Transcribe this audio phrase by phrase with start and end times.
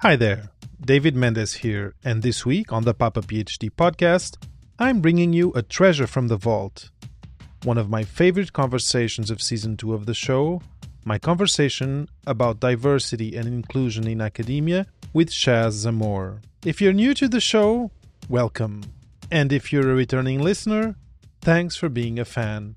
[0.00, 4.36] Hi there, David Mendez here, and this week on the Papa PhD podcast,
[4.78, 6.90] I'm bringing you a treasure from the vault.
[7.64, 10.60] One of my favorite conversations of season 2 of the show,
[11.06, 16.42] my conversation about diversity and inclusion in academia with Shaz Zamore.
[16.62, 17.90] If you're new to the show,
[18.28, 18.82] welcome.
[19.30, 20.96] And if you're a returning listener,
[21.40, 22.76] thanks for being a fan.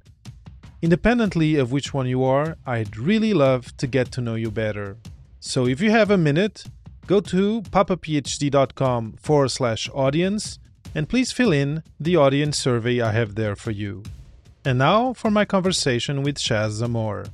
[0.81, 4.95] Independently of which one you are, I'd really love to get to know you better.
[5.41, 6.63] So if you have a minute,
[7.09, 10.59] go to papaphd.com forward slash audience
[10.93, 14.03] and please fill in the audience survey I have there for you.
[14.63, 17.27] And now for my conversation with Shaz Zamore.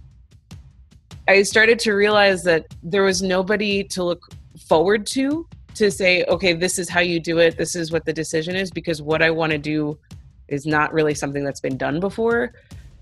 [1.27, 4.30] I started to realize that there was nobody to look
[4.66, 8.14] forward to to say, okay, this is how you do it, this is what the
[8.14, 10.00] decision is, because what I want to do
[10.48, 12.53] is not really something that's been done before.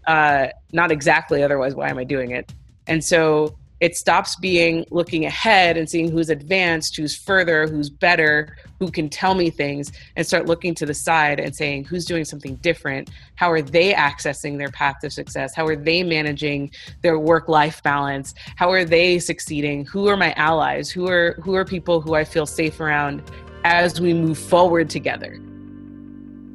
[0.08, 2.52] Uh, not exactly, otherwise, why am I doing it?
[2.88, 8.56] And so it stops being looking ahead and seeing who's advanced, who's further, who's better,
[8.80, 12.24] who can tell me things, and start looking to the side and saying who's doing
[12.24, 13.10] something different.
[13.36, 15.54] How are they accessing their path to success?
[15.54, 18.34] How are they managing their work life balance?
[18.56, 19.84] How are they succeeding?
[19.88, 20.90] Who are my allies?
[20.90, 23.22] Who are who are people who I feel safe around
[23.66, 25.42] as we move forward together?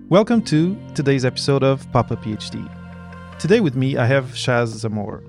[0.09, 2.67] Welcome to today's episode of Papa PhD.
[3.39, 5.28] Today with me I have Shaz Zamore.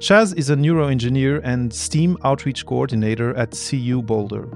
[0.00, 4.48] Shaz is a neuroengineer and STEAM outreach coordinator at CU Boulder.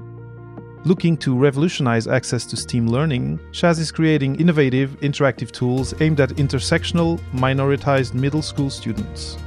[0.85, 6.29] Looking to revolutionize access to STEAM learning, Shaz is creating innovative, interactive tools aimed at
[6.37, 9.37] intersectional, minoritized middle school students.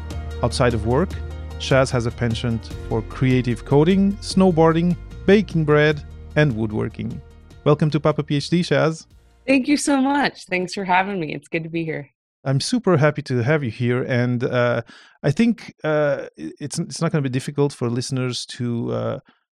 [0.42, 1.08] Outside of work,
[1.60, 6.04] Shaz has a penchant for creative coding, snowboarding, baking bread,
[6.36, 7.22] and woodworking.
[7.64, 9.06] Welcome to Papa PhD, Shaz.
[9.46, 10.44] Thank you so much.
[10.44, 11.34] Thanks for having me.
[11.34, 12.10] It's good to be here.
[12.46, 14.82] I'm super happy to have you here, and uh,
[15.22, 19.18] I think uh, it's it's not going to be difficult for listeners to uh,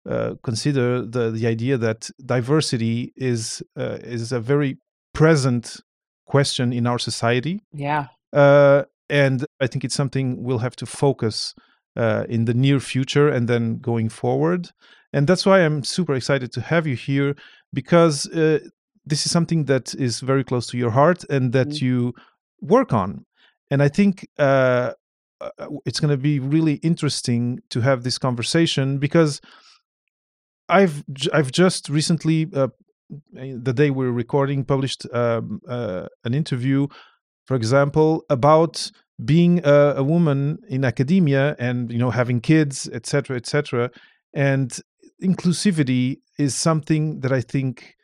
[0.09, 4.79] uh, consider the the idea that diversity is uh, is a very
[5.13, 5.81] present
[6.27, 7.61] question in our society.
[7.73, 11.55] Yeah, uh, and I think it's something we'll have to focus
[12.29, 14.71] in the near future and then going forward.
[15.15, 17.35] And that's why I'm super excited to have you here
[17.73, 18.29] because
[19.07, 21.85] this is something that is very close to your heart and that mm-hmm.
[21.87, 22.15] you
[22.61, 23.25] work on.
[23.71, 24.93] And I think uh,
[25.41, 25.51] uh
[25.85, 29.41] it's going to be really interesting to have this conversation because
[30.69, 32.69] I've I've just recently uh,
[33.33, 36.89] the day we're recording published um, uh, an interview,
[37.47, 38.91] for example, about
[39.25, 43.91] being a, a, woman in academia and you know having kids, etc., etc.
[44.35, 44.77] And
[45.23, 47.95] inclusivity is something that I think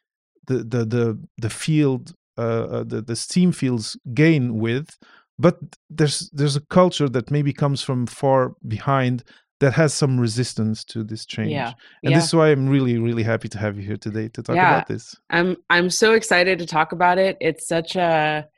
[0.47, 4.99] the the the the field uh, uh, the the STEAM fields gain with,
[5.39, 5.59] but
[5.91, 9.25] there's there's a culture that maybe comes from far behind
[9.63, 11.53] that has some resistance to this change.
[11.53, 11.73] Yeah.
[12.03, 12.17] And yeah.
[12.17, 14.75] this is why I'm really, really happy to have you here today to talk yeah.
[14.75, 15.15] about this.
[15.31, 17.37] I'm I'm so excited to talk about it.
[17.41, 18.49] It's such a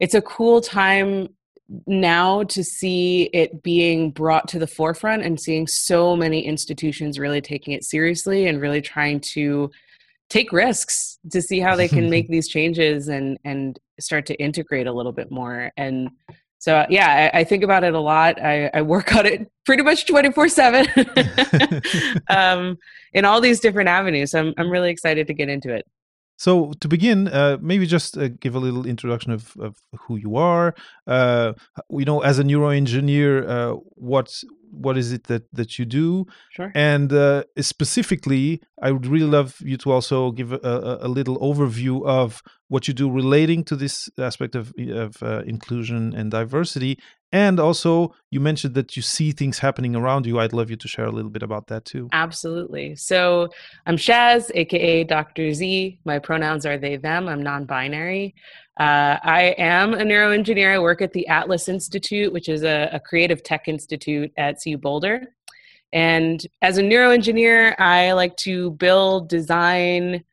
[0.00, 1.28] it's a cool time
[1.86, 7.40] now to see it being brought to the forefront and seeing so many institutions really
[7.40, 9.70] taking it seriously and really trying to
[10.28, 14.86] take risks to see how they can make these changes and and start to integrate
[14.86, 15.70] a little bit more.
[15.76, 16.10] And
[16.58, 18.42] so yeah i, I think about it a lot.
[18.42, 20.86] I, I, work on it pretty much 24 7
[22.28, 22.76] um,
[23.12, 25.86] in all these different avenues I'm, I'm really excited to get into it
[26.36, 30.36] so to begin, uh, maybe just uh, give a little introduction of, of who you
[30.36, 30.74] are.
[31.06, 31.54] Uh,
[31.90, 36.70] you know, as a neuroengineer, uh, what what is it that that you do sure
[36.74, 42.04] and uh, specifically i would really love you to also give a, a, little overview
[42.04, 46.98] of what you do relating to this aspect of, of uh, inclusion and diversity
[47.36, 50.40] and also you mentioned that you see things happening around you.
[50.40, 52.08] I'd love you to share a little bit about that too.
[52.12, 52.96] Absolutely.
[52.96, 53.50] So
[53.84, 55.98] i'm shaz aka dr z.
[56.06, 57.28] My pronouns are they them.
[57.28, 58.34] I'm non-binary.
[58.80, 60.72] Uh, I am a neuroengineer.
[60.74, 64.78] I work at the Atlas Institute, which is a, a creative tech institute at CU
[64.78, 65.16] Boulder.
[65.92, 70.24] And as a neuroengineer, I like to build, design,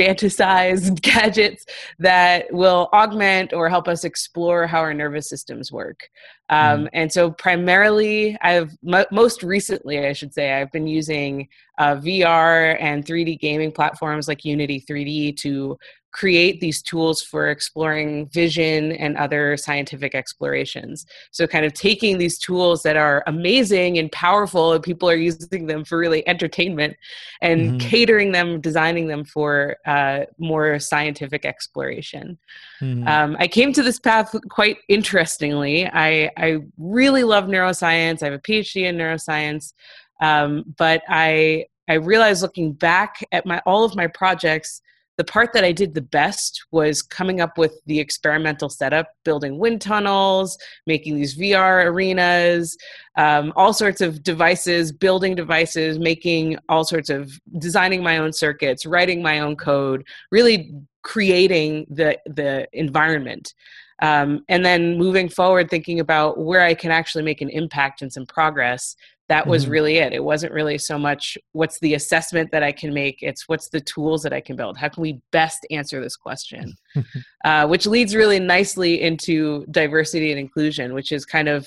[0.00, 1.66] fantasized gadgets
[1.98, 6.08] that will augment or help us explore how our nervous systems work.
[6.48, 6.88] Um, mm.
[6.94, 11.48] And so, primarily, I've m- most recently, I should say, I've been using
[11.78, 15.78] uh, VR and 3D gaming platforms like Unity 3D to
[16.12, 21.06] create these tools for exploring vision and other scientific explorations.
[21.30, 25.66] So, kind of taking these tools that are amazing and powerful, and people are using
[25.66, 26.96] them for really entertainment,
[27.40, 27.78] and mm-hmm.
[27.78, 32.38] catering them, designing them for uh, more scientific exploration.
[32.80, 33.06] Mm-hmm.
[33.06, 35.86] Um, I came to this path quite interestingly.
[35.86, 38.22] I, I really love neuroscience.
[38.22, 39.72] I have a PhD in neuroscience,
[40.20, 44.80] um, but I I realized looking back at my all of my projects,
[45.20, 49.58] the part that I did the best was coming up with the experimental setup, building
[49.58, 50.56] wind tunnels,
[50.86, 52.74] making these VR arenas,
[53.18, 58.86] um, all sorts of devices, building devices, making all sorts of designing my own circuits,
[58.86, 60.72] writing my own code, really
[61.02, 63.52] creating the the environment.
[64.00, 68.10] Um, and then moving forward, thinking about where I can actually make an impact and
[68.10, 68.96] some progress
[69.30, 69.72] that was mm-hmm.
[69.72, 70.12] really it.
[70.12, 73.20] It wasn't really so much what's the assessment that i can make?
[73.22, 74.76] It's what's the tools that i can build?
[74.76, 76.74] How can we best answer this question?
[77.44, 81.66] Uh, which leads really nicely into diversity and inclusion which is kind of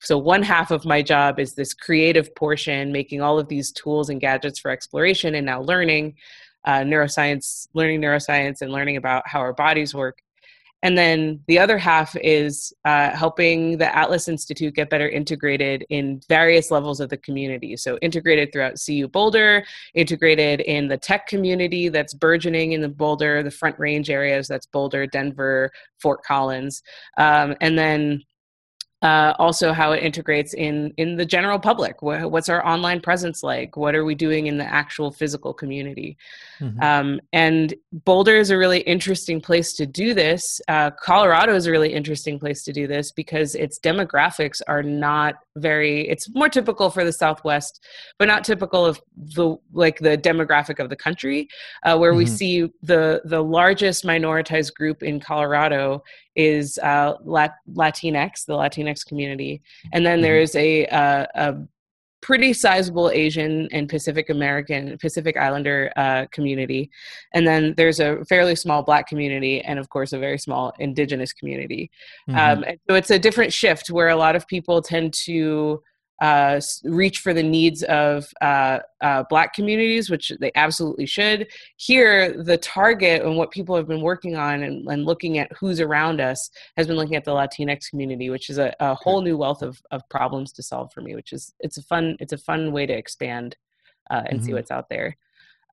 [0.00, 4.08] so one half of my job is this creative portion making all of these tools
[4.08, 6.14] and gadgets for exploration and now learning
[6.64, 10.22] uh, neuroscience learning neuroscience and learning about how our bodies work
[10.82, 16.20] and then the other half is uh, helping the Atlas Institute get better integrated in
[16.28, 17.76] various levels of the community.
[17.76, 23.42] So, integrated throughout CU Boulder, integrated in the tech community that's burgeoning in the Boulder,
[23.42, 26.82] the Front Range areas that's Boulder, Denver, Fort Collins.
[27.18, 28.22] Um, and then
[29.02, 33.76] uh, also how it integrates in in the general public what's our online presence like
[33.76, 36.18] what are we doing in the actual physical community
[36.60, 36.80] mm-hmm.
[36.82, 37.74] um, and
[38.04, 42.38] boulder is a really interesting place to do this uh, colorado is a really interesting
[42.38, 47.12] place to do this because its demographics are not very it's more typical for the
[47.12, 47.82] southwest
[48.18, 51.48] but not typical of the like the demographic of the country
[51.84, 52.18] uh, where mm-hmm.
[52.18, 56.02] we see the the largest minoritized group in colorado
[56.36, 60.22] is uh, Lat- latinx the latinx community and then mm-hmm.
[60.22, 61.54] there's a, a, a
[62.20, 66.90] pretty sizable Asian and Pacific American, Pacific Islander uh, community.
[67.34, 71.32] And then there's a fairly small Black community, and of course, a very small Indigenous
[71.32, 71.90] community.
[72.28, 72.64] Mm-hmm.
[72.64, 75.82] Um, so it's a different shift where a lot of people tend to
[76.20, 81.48] uh, reach for the needs of uh, uh, black communities, which they absolutely should.
[81.76, 85.80] Here, the target and what people have been working on and, and, looking at who's
[85.80, 89.38] around us has been looking at the Latinx community, which is a, a whole new
[89.38, 91.14] wealth of, of problems to solve for me.
[91.14, 93.56] Which is it's a fun it's a fun way to expand
[94.10, 94.46] uh, and mm-hmm.
[94.46, 95.16] see what's out there.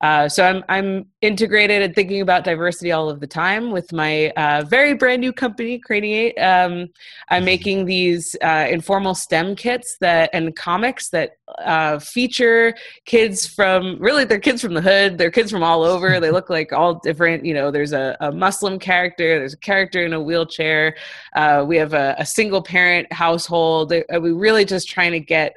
[0.00, 4.30] Uh, so I'm I'm integrated and thinking about diversity all of the time with my
[4.30, 6.38] uh, very brand new company, Craniate.
[6.38, 6.88] Um,
[7.28, 7.44] I'm mm-hmm.
[7.44, 12.74] making these uh, informal STEM kits that and comics that uh, feature
[13.06, 15.18] kids from really they're kids from the hood.
[15.18, 16.20] They're kids from all over.
[16.20, 17.44] they look like all different.
[17.44, 19.38] You know, there's a, a Muslim character.
[19.38, 20.96] There's a character in a wheelchair.
[21.34, 23.90] Uh, we have a, a, single parent household.
[23.90, 25.56] We really just trying to get.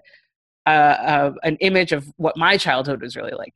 [0.67, 3.53] Uh, an image of what my childhood was really like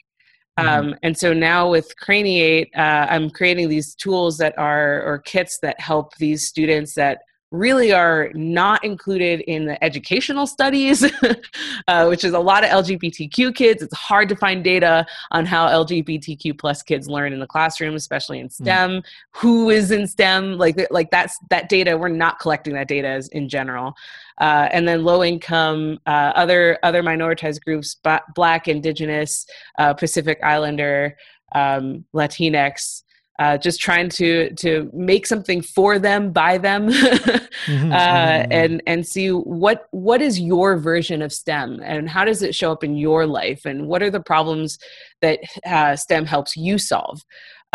[0.58, 0.68] Mm-hmm.
[0.68, 5.60] Um, and so now with Craniate, uh, I'm creating these tools that are, or kits
[5.60, 7.20] that help these students that
[7.52, 11.06] really are not included in the educational studies,
[11.88, 13.82] uh, which is a lot of LGBTQ kids.
[13.82, 18.40] It's hard to find data on how LGBTQ plus kids learn in the classroom, especially
[18.40, 18.52] in mm.
[18.52, 18.90] STEM.
[18.92, 19.04] Mm.
[19.32, 20.58] Who is in STEM?
[20.58, 21.98] Like, like that's that data.
[21.98, 23.96] We're not collecting that data as, in general.
[24.40, 27.96] Uh, and then low income, uh, other other minoritized groups,
[28.36, 29.46] Black, Indigenous,
[29.80, 31.16] uh, Pacific Islander,
[31.54, 33.04] um, Latinx
[33.40, 38.52] uh, just trying to to make something for them by them mm-hmm, uh, mm-hmm.
[38.52, 42.72] and and see what what is your version of stem and how does it show
[42.72, 44.80] up in your life and what are the problems
[45.22, 47.22] that uh, stem helps you solve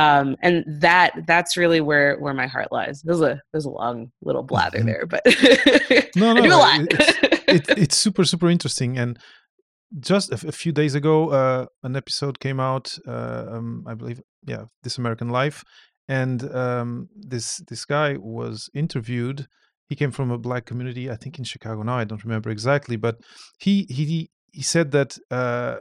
[0.00, 4.10] um, and that that's really where where my heart lies there's a there's a long
[4.22, 4.86] little blather mm-hmm.
[4.86, 5.22] there but
[6.16, 9.18] no, no, I do a lot it's, it's, it's super super interesting and
[9.98, 12.96] just a, few days ago, uh, an episode came out.
[13.06, 15.64] Uh, um, I believe, yeah, This American Life,
[16.08, 19.46] and um, this this guy was interviewed.
[19.88, 21.82] He came from a black community, I think in Chicago.
[21.82, 23.16] Now I don't remember exactly, but
[23.58, 25.78] he he he said that uh,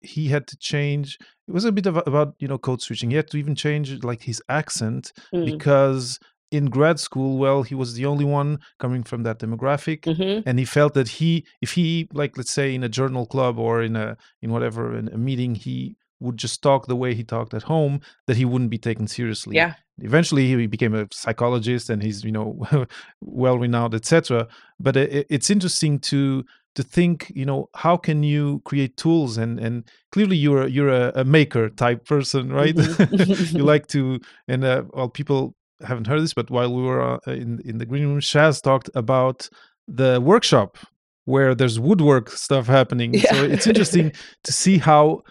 [0.00, 1.18] he had to change.
[1.48, 3.10] It was a bit of about you know code switching.
[3.10, 5.44] He had to even change like his accent mm.
[5.44, 6.18] because
[6.50, 10.48] in grad school well he was the only one coming from that demographic mm-hmm.
[10.48, 13.82] and he felt that he if he like let's say in a journal club or
[13.82, 17.54] in a in whatever in a meeting he would just talk the way he talked
[17.54, 22.02] at home that he wouldn't be taken seriously yeah eventually he became a psychologist and
[22.02, 22.60] he's you know
[23.20, 28.62] well renowned etc but it, it's interesting to to think you know how can you
[28.64, 33.56] create tools and and clearly you're you're a, a maker type person right mm-hmm.
[33.56, 37.18] you like to and uh, well people haven't heard this, but while we were uh,
[37.26, 39.48] in in the green room, Shaz talked about
[39.88, 40.78] the workshop
[41.24, 43.14] where there's woodwork stuff happening.
[43.14, 43.32] Yeah.
[43.32, 44.12] So it's interesting
[44.44, 45.22] to see how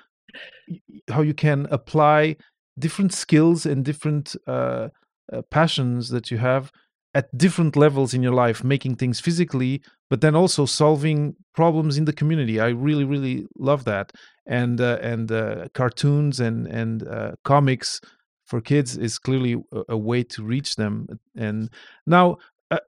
[1.09, 2.35] how you can apply
[2.77, 4.89] different skills and different uh,
[5.31, 6.71] uh, passions that you have
[7.13, 12.05] at different levels in your life, making things physically, but then also solving problems in
[12.05, 12.59] the community.
[12.59, 14.11] I really, really love that.
[14.49, 18.01] and uh, and uh, cartoons and and uh, comics
[18.45, 21.07] for kids is clearly a, a, way to reach them.
[21.35, 21.69] And
[22.07, 22.37] now
[22.71, 22.79] uh,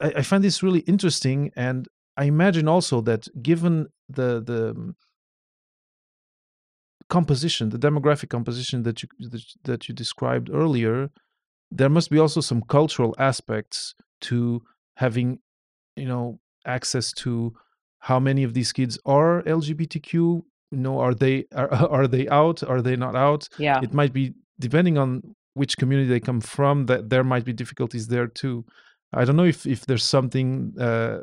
[0.00, 4.96] I, I find this really interesting, and I imagine also that given the the um,
[7.08, 9.08] composition, the demographic composition that you
[9.64, 11.10] that you described earlier,
[11.72, 14.62] there must be also some cultural aspects to
[14.96, 15.38] having,
[15.96, 17.54] you know, access to
[17.98, 20.12] how many of these kids are LGBTQ.
[20.12, 22.62] You know, are they are are they out?
[22.62, 23.48] Are they not out?
[23.58, 26.86] Yeah, it might be depending on which community they come from.
[26.86, 28.64] That there might be difficulties there too.
[29.12, 31.20] I don't know if if there's something uh,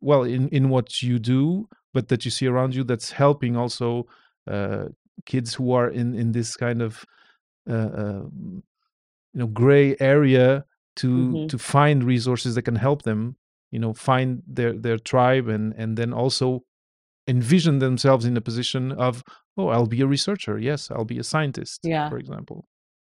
[0.00, 4.06] well in in what you do, but that you see around you that's helping also
[4.50, 4.86] uh,
[5.26, 7.04] kids who are in in this kind of
[7.70, 8.22] uh, uh
[9.32, 10.64] you know gray area
[10.96, 11.46] to mm-hmm.
[11.46, 13.36] to find resources that can help them
[13.70, 16.62] you know find their their tribe and and then also
[17.28, 19.22] envision themselves in a position of
[19.56, 22.08] oh i'll be a researcher yes i'll be a scientist yeah.
[22.08, 22.66] for example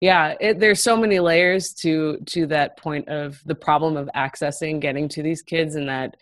[0.01, 4.79] yeah it, there's so many layers to to that point of the problem of accessing
[4.79, 6.15] getting to these kids and that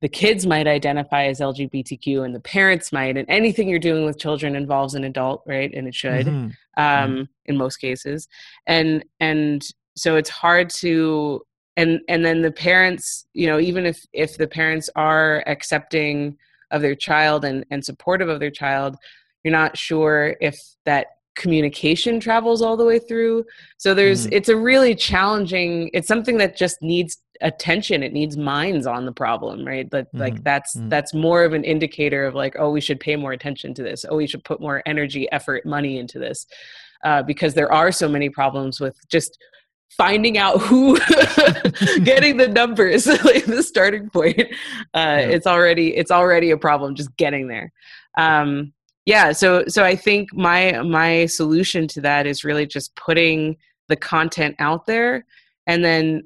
[0.00, 4.18] the kids might identify as lgbtq and the parents might and anything you're doing with
[4.18, 6.48] children involves an adult right and it should mm-hmm.
[6.76, 7.22] Um, mm-hmm.
[7.46, 8.28] in most cases
[8.66, 11.42] and and so it's hard to
[11.76, 16.36] and and then the parents you know even if if the parents are accepting
[16.70, 18.96] of their child and and supportive of their child
[19.42, 23.44] you're not sure if that communication travels all the way through
[23.76, 24.32] so there's mm.
[24.32, 29.12] it's a really challenging it's something that just needs attention it needs minds on the
[29.12, 30.20] problem right that mm.
[30.20, 30.42] like mm-hmm.
[30.42, 30.88] that's mm.
[30.90, 34.04] that's more of an indicator of like oh we should pay more attention to this
[34.08, 36.46] oh we should put more energy effort money into this
[37.04, 39.38] uh, because there are so many problems with just
[39.90, 40.98] finding out who
[42.02, 44.44] getting the numbers like the starting point uh,
[44.94, 45.18] yeah.
[45.18, 47.72] it's already it's already a problem just getting there
[48.18, 48.72] um,
[49.06, 53.56] yeah so so i think my my solution to that is really just putting
[53.88, 55.24] the content out there
[55.66, 56.22] and then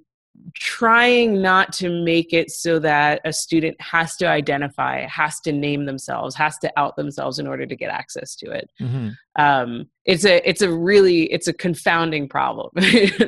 [0.54, 5.84] trying not to make it so that a student has to identify has to name
[5.84, 8.70] themselves has to out themselves in order to get access to it.
[8.80, 9.10] Mm-hmm.
[9.36, 12.70] um, it's a it's a really it's a confounding problem.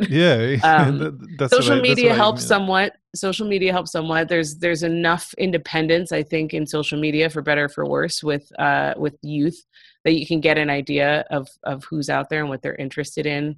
[0.08, 1.18] Yeah um,
[1.48, 4.28] social I, media helps somewhat social media helps somewhat.
[4.28, 8.94] There's there's enough independence i think in social media for better for worse with uh,
[8.96, 9.64] with youth
[10.04, 13.26] that you can get an idea of of who's out there and what they're interested
[13.26, 13.56] in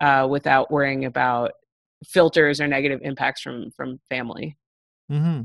[0.00, 1.52] uh, without worrying about
[2.06, 4.56] filters or negative impacts from from family
[5.10, 5.42] mm-hmm.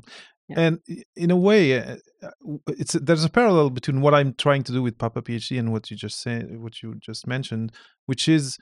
[0.49, 0.59] yeah.
[0.59, 0.79] and
[1.15, 4.81] in a way uh, uh, it's there's a parallel between what i'm trying to do
[4.81, 7.71] with papa phd and what you just said what you just mentioned
[8.05, 8.57] which is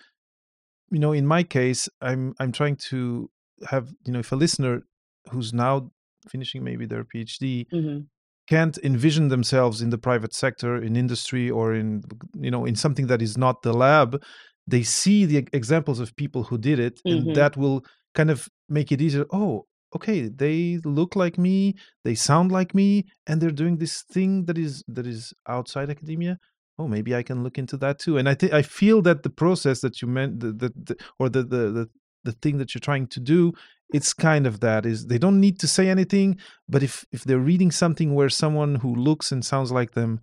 [0.89, 3.29] you know in my case i'm i'm trying to
[3.69, 4.83] have you know if a listener
[5.31, 5.91] who's now
[6.29, 7.99] finishing maybe their phd mm-hmm.
[8.47, 12.03] can't envision themselves in the private sector in industry or in
[12.39, 14.21] you know in something that is not the lab
[14.67, 17.33] they see the examples of people who did it and mm-hmm.
[17.33, 19.65] that will kind of make it easier oh
[19.95, 24.57] okay they look like me they sound like me and they're doing this thing that
[24.57, 26.37] is that is outside academia
[26.79, 29.29] oh maybe i can look into that too and i think i feel that the
[29.29, 31.89] process that you meant the, the, the or the, the the
[32.23, 33.51] the thing that you're trying to do
[33.93, 36.37] it's kind of that is they don't need to say anything
[36.69, 40.19] but if if they're reading something where someone who looks and sounds like them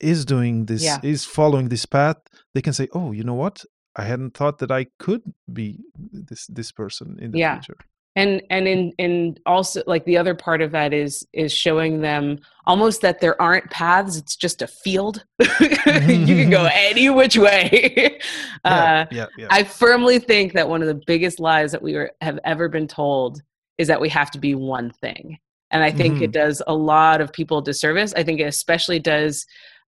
[0.00, 0.98] is doing this yeah.
[1.02, 2.16] is following this path
[2.54, 3.64] they can say oh you know what
[3.96, 5.22] I hadn't thought that I could
[5.52, 5.80] be
[6.12, 7.60] this this person in the yeah.
[7.60, 7.78] future.
[8.16, 12.38] And and in in also like the other part of that is is showing them
[12.64, 15.24] almost that there aren't paths; it's just a field.
[15.60, 18.20] you can go any which way.
[18.64, 19.48] yeah, uh, yeah, yeah.
[19.50, 22.86] I firmly think that one of the biggest lies that we were, have ever been
[22.86, 23.42] told
[23.78, 25.38] is that we have to be one thing.
[25.72, 26.24] And I think mm-hmm.
[26.24, 28.14] it does a lot of people disservice.
[28.14, 29.44] I think it especially does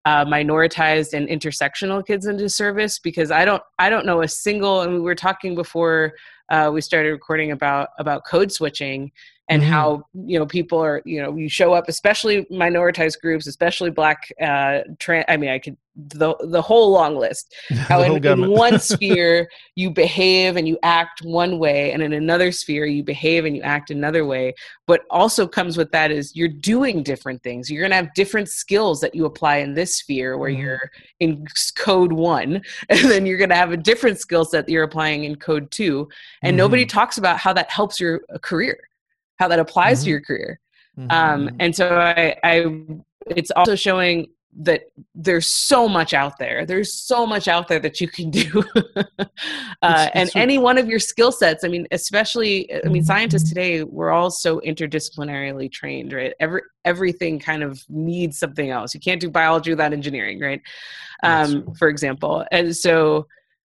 [0.07, 4.83] uh, minoritized and intersectional kids into service because I don't I don't know a single
[4.83, 6.15] and we were talking before
[6.49, 9.11] uh, we started recording about about code switching
[9.49, 9.71] and mm-hmm.
[9.71, 14.33] how you know people are you know you show up especially minoritized groups especially black
[14.41, 18.79] uh trans i mean i could the the whole long list how in, in, one
[18.79, 23.57] sphere you behave and you act one way and in another sphere you behave and
[23.57, 24.55] you act another way
[24.87, 28.49] but also comes with that is you're doing different things you're going to have different
[28.49, 30.61] skills that you apply in this sphere where mm-hmm.
[30.61, 32.61] you're in code 1
[32.91, 35.71] and then you're going to have a different skill set that you're applying in code
[35.71, 36.07] 2
[36.43, 36.59] and mm-hmm.
[36.59, 38.79] nobody talks about how that helps your career
[39.37, 40.05] how that applies mm-hmm.
[40.05, 40.61] to your career.
[40.99, 41.11] Mm-hmm.
[41.11, 42.66] Um, and so I, I,
[43.26, 44.28] it's also showing
[44.59, 44.83] that
[45.14, 46.64] there's so much out there.
[46.64, 48.64] There's so much out there that you can do.
[49.83, 53.83] uh, and any one of your skill sets, I mean, especially, I mean, scientists today,
[53.83, 56.33] we're all so interdisciplinarily trained, right?
[56.40, 58.95] Every, everything kind of needs something else.
[58.95, 60.62] You can't do biology without engineering, right?
[61.23, 62.47] Um, for example.
[62.50, 63.26] And so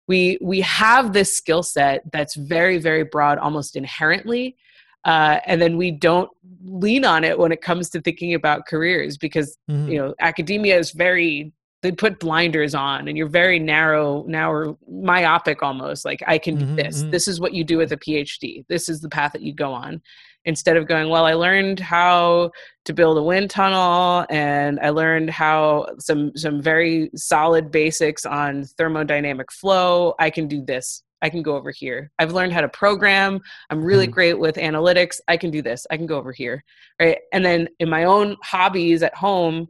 [0.07, 4.57] we, we have this skill set that's very, very broad, almost inherently
[5.05, 6.29] uh, and then we don't
[6.65, 9.89] lean on it when it comes to thinking about careers because mm-hmm.
[9.89, 15.61] you know academia is very they put blinders on and you're very narrow now myopic
[15.61, 17.01] almost like i can do mm-hmm, this.
[17.01, 17.11] Mm-hmm.
[17.11, 19.71] this is what you do with a phd this is the path that you go
[19.71, 20.01] on.
[20.45, 22.51] Instead of going well i learned how
[22.85, 28.63] to build a wind tunnel and i learned how some some very solid basics on
[28.77, 30.15] thermodynamic flow.
[30.19, 32.11] I can do this I can go over here.
[32.19, 33.39] I've learned how to program.
[33.69, 34.13] I'm really mm-hmm.
[34.13, 35.19] great with analytics.
[35.27, 35.87] I can do this.
[35.89, 36.63] I can go over here.
[36.99, 37.17] Right.
[37.31, 39.67] And then in my own hobbies at home,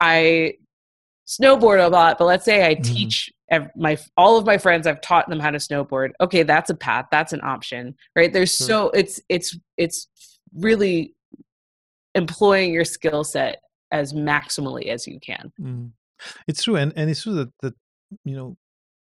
[0.00, 0.54] I
[1.28, 2.94] snowboard a lot, but let's say I mm-hmm.
[2.94, 3.30] teach
[3.76, 6.10] my all of my friends I've taught them how to snowboard.
[6.20, 7.06] Okay, that's a path.
[7.10, 7.94] That's an option.
[8.16, 8.32] Right?
[8.32, 8.66] There's sure.
[8.66, 10.08] so it's it's it's
[10.56, 11.14] really
[12.14, 13.60] employing your skill set
[13.92, 15.52] as maximally as you can.
[15.60, 15.90] Mm.
[16.48, 17.74] It's true and and it's true that that
[18.24, 18.56] you know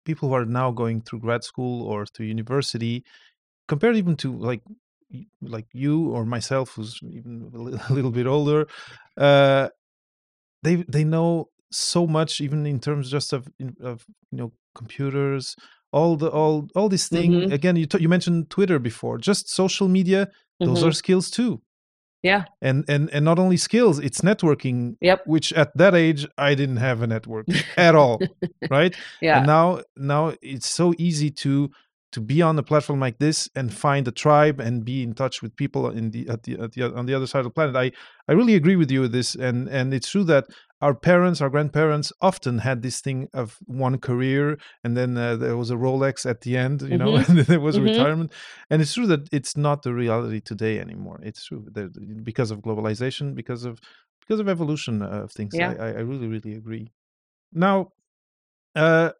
[0.05, 3.03] people who are now going through grad school or through university,
[3.67, 4.61] compared even to like
[5.41, 7.51] like you or myself, who's even
[7.89, 8.67] a little bit older,
[9.17, 9.69] uh,
[10.63, 13.47] they they know so much, even in terms just of
[13.81, 15.55] of you know computers,
[15.91, 17.35] all the all all these things.
[17.35, 17.51] Mm-hmm.
[17.51, 19.17] Again, you t- you mentioned Twitter before.
[19.17, 20.29] Just social media;
[20.59, 20.87] those mm-hmm.
[20.87, 21.61] are skills too
[22.23, 22.45] yeah.
[22.61, 25.25] And and and not only skills it's networking yep.
[25.25, 27.47] which at that age i didn't have a network
[27.77, 28.19] at all
[28.69, 28.95] right?
[29.21, 29.39] Yeah.
[29.39, 31.71] And now now it's so easy to
[32.11, 35.41] to be on a platform like this and find a tribe and be in touch
[35.41, 37.75] with people in the at the, at the on the other side of the planet.
[37.75, 37.91] I
[38.27, 40.45] i really agree with you with this and and it's true that
[40.81, 45.55] our parents, our grandparents often had this thing of one career and then uh, there
[45.55, 47.31] was a Rolex at the end, you know, mm-hmm.
[47.31, 47.85] and then there was mm-hmm.
[47.85, 48.31] retirement.
[48.69, 51.19] And it's true that it's not the reality today anymore.
[51.23, 53.79] It's true that because of globalization, because of
[54.21, 55.53] because of evolution of things.
[55.53, 55.75] Yeah.
[55.79, 56.91] I, I really, really agree.
[57.53, 57.89] Now,
[58.75, 59.11] uh,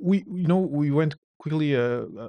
[0.00, 2.28] we you know we went quickly uh, uh,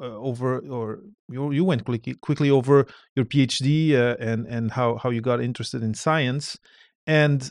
[0.00, 4.96] uh over or you, you went quickly quickly over your PhD uh, and and how
[4.96, 6.56] how you got interested in science
[7.06, 7.50] and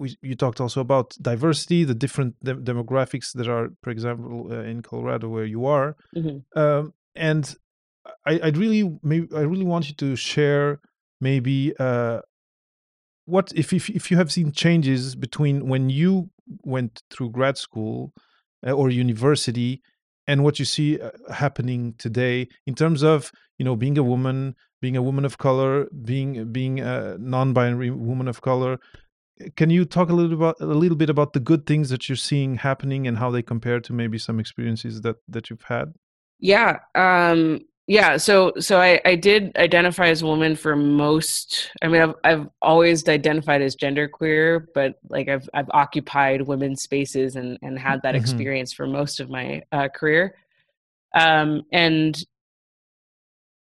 [0.00, 4.62] we, you talked also about diversity, the different de- demographics that are, for example, uh,
[4.62, 6.58] in Colorado where you are, mm-hmm.
[6.58, 7.54] um, and
[8.26, 10.80] I, I'd really, maybe, I really want you to share
[11.20, 12.20] maybe uh,
[13.26, 16.30] what if, if if you have seen changes between when you
[16.64, 18.12] went through grad school
[18.66, 19.82] uh, or university
[20.26, 24.54] and what you see uh, happening today in terms of you know being a woman
[24.80, 28.78] being a woman of color being being a non-binary woman of color
[29.56, 32.16] can you talk a little about a little bit about the good things that you're
[32.16, 35.92] seeing happening and how they compare to maybe some experiences that that you've had
[36.38, 41.88] yeah um yeah so so i i did identify as a woman for most i
[41.88, 47.58] mean i've i've always identified as genderqueer but like i've i've occupied women's spaces and
[47.62, 48.22] and had that mm-hmm.
[48.22, 50.34] experience for most of my uh, career
[51.14, 52.24] um and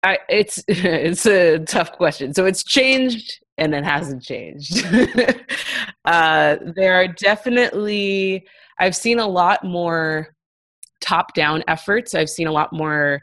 [0.03, 2.35] I, it's it's a tough question.
[2.35, 4.85] So it's changed and it hasn't changed.
[6.05, 8.47] uh, there are definitely
[8.79, 10.35] I've seen a lot more
[11.01, 12.15] top down efforts.
[12.15, 13.21] I've seen a lot more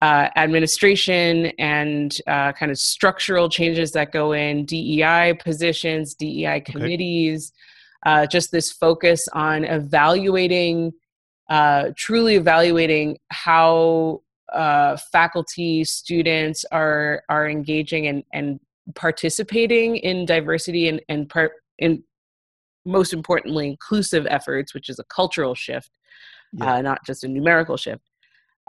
[0.00, 7.52] uh, administration and uh, kind of structural changes that go in DEI positions, DEI committees.
[8.06, 8.22] Okay.
[8.22, 10.92] Uh, just this focus on evaluating,
[11.50, 18.60] uh, truly evaluating how uh, faculty, students are are engaging and and
[18.94, 22.02] participating in diversity and and part in
[22.84, 25.90] most importantly inclusive efforts, which is a cultural shift,
[26.52, 26.74] yeah.
[26.74, 28.02] uh, not just a numerical shift.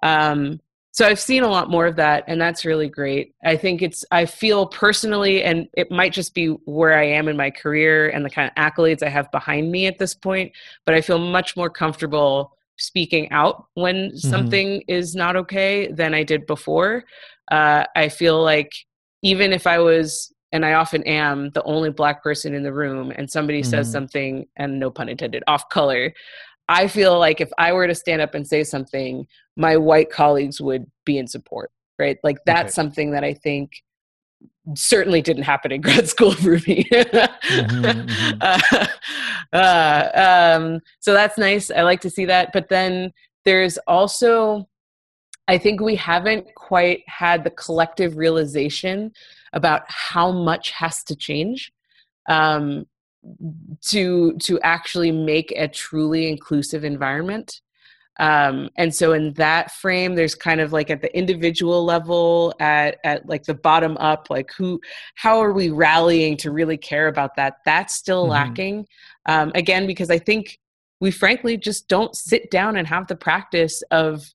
[0.04, 0.60] Um,
[0.92, 3.34] so I've seen a lot more of that, and that's really great.
[3.44, 7.36] I think it's I feel personally, and it might just be where I am in
[7.36, 10.52] my career and the kind of accolades I have behind me at this point,
[10.86, 14.18] but I feel much more comfortable speaking out when mm-hmm.
[14.18, 17.06] something is not okay than I did before.
[17.52, 18.72] Uh, I feel like
[19.24, 23.12] even if I was, and I often am, the only black person in the room,
[23.16, 23.72] and somebody mm-hmm.
[23.72, 26.14] says something, and no pun intended, off color,
[26.70, 29.26] I feel like if I were to stand up and say something,
[29.58, 32.18] my white colleagues would be in support, right?
[32.24, 32.74] Like that's okay.
[32.74, 33.72] something that I think
[34.76, 36.88] certainly didn't happen in grad school for me.
[36.92, 38.88] mm-hmm, mm-hmm.
[39.52, 41.70] Uh, uh, um, so that's nice.
[41.70, 42.52] I like to see that.
[42.54, 43.12] But then
[43.46, 44.68] there's also,
[45.48, 49.12] I think we haven't quite had the collective realization
[49.52, 51.72] about how much has to change.
[52.30, 52.86] Um,
[53.82, 57.62] to to actually make a truly inclusive environment
[58.20, 62.98] um, and so in that frame there's kind of like at the individual level at
[63.04, 64.80] at like the bottom up like who
[65.16, 68.32] how are we rallying to really care about that that's still mm-hmm.
[68.32, 68.88] lacking
[69.26, 70.60] um, again because i think
[71.00, 74.34] we frankly just don't sit down and have the practice of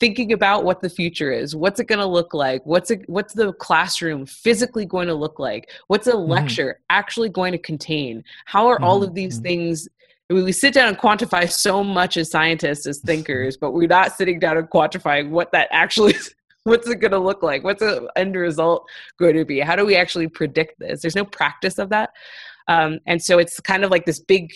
[0.00, 1.54] thinking about what the future is.
[1.54, 2.64] What's it going to look like?
[2.64, 5.70] What's it what's the classroom physically going to look like?
[5.86, 6.30] What's a mm-hmm.
[6.30, 8.24] lecture actually going to contain?
[8.46, 8.84] How are mm-hmm.
[8.84, 9.44] all of these mm-hmm.
[9.44, 9.88] things
[10.30, 14.38] we sit down and quantify so much as scientists as thinkers but we're not sitting
[14.38, 17.62] down and quantifying what that actually is what's it going to look like?
[17.62, 19.60] What's the end result going to be?
[19.60, 21.02] How do we actually predict this?
[21.02, 22.10] There's no practice of that.
[22.68, 24.52] Um, and so it's kind of like this big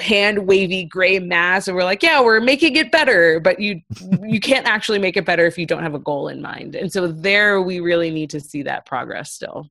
[0.00, 3.80] hand wavy gray mass and we're like yeah we're making it better but you
[4.22, 6.92] you can't actually make it better if you don't have a goal in mind and
[6.92, 9.68] so there we really need to see that progress still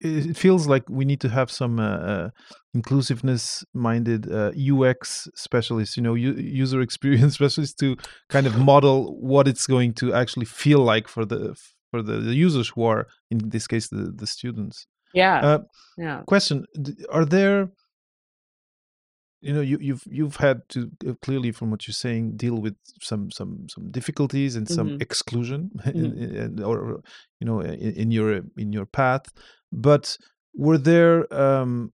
[0.00, 2.30] it feels like we need to have some uh, uh,
[2.72, 7.96] inclusiveness minded uh, UX specialists, you know, u- user experience specialists to
[8.28, 11.54] kind of model what it's going to actually feel like for the
[11.90, 14.86] for the, the users who are in this case the the students.
[15.12, 15.40] Yeah.
[15.40, 15.58] Uh,
[15.98, 16.22] yeah.
[16.26, 16.64] Question:
[17.10, 17.70] Are there
[19.40, 22.76] you know you, you've you've had to uh, clearly from what you're saying deal with
[23.00, 25.00] some some some difficulties and some mm-hmm.
[25.00, 26.36] exclusion in, mm-hmm.
[26.36, 27.02] in, or
[27.40, 29.26] you know in, in, your in your path
[29.72, 30.16] but
[30.54, 31.92] were there um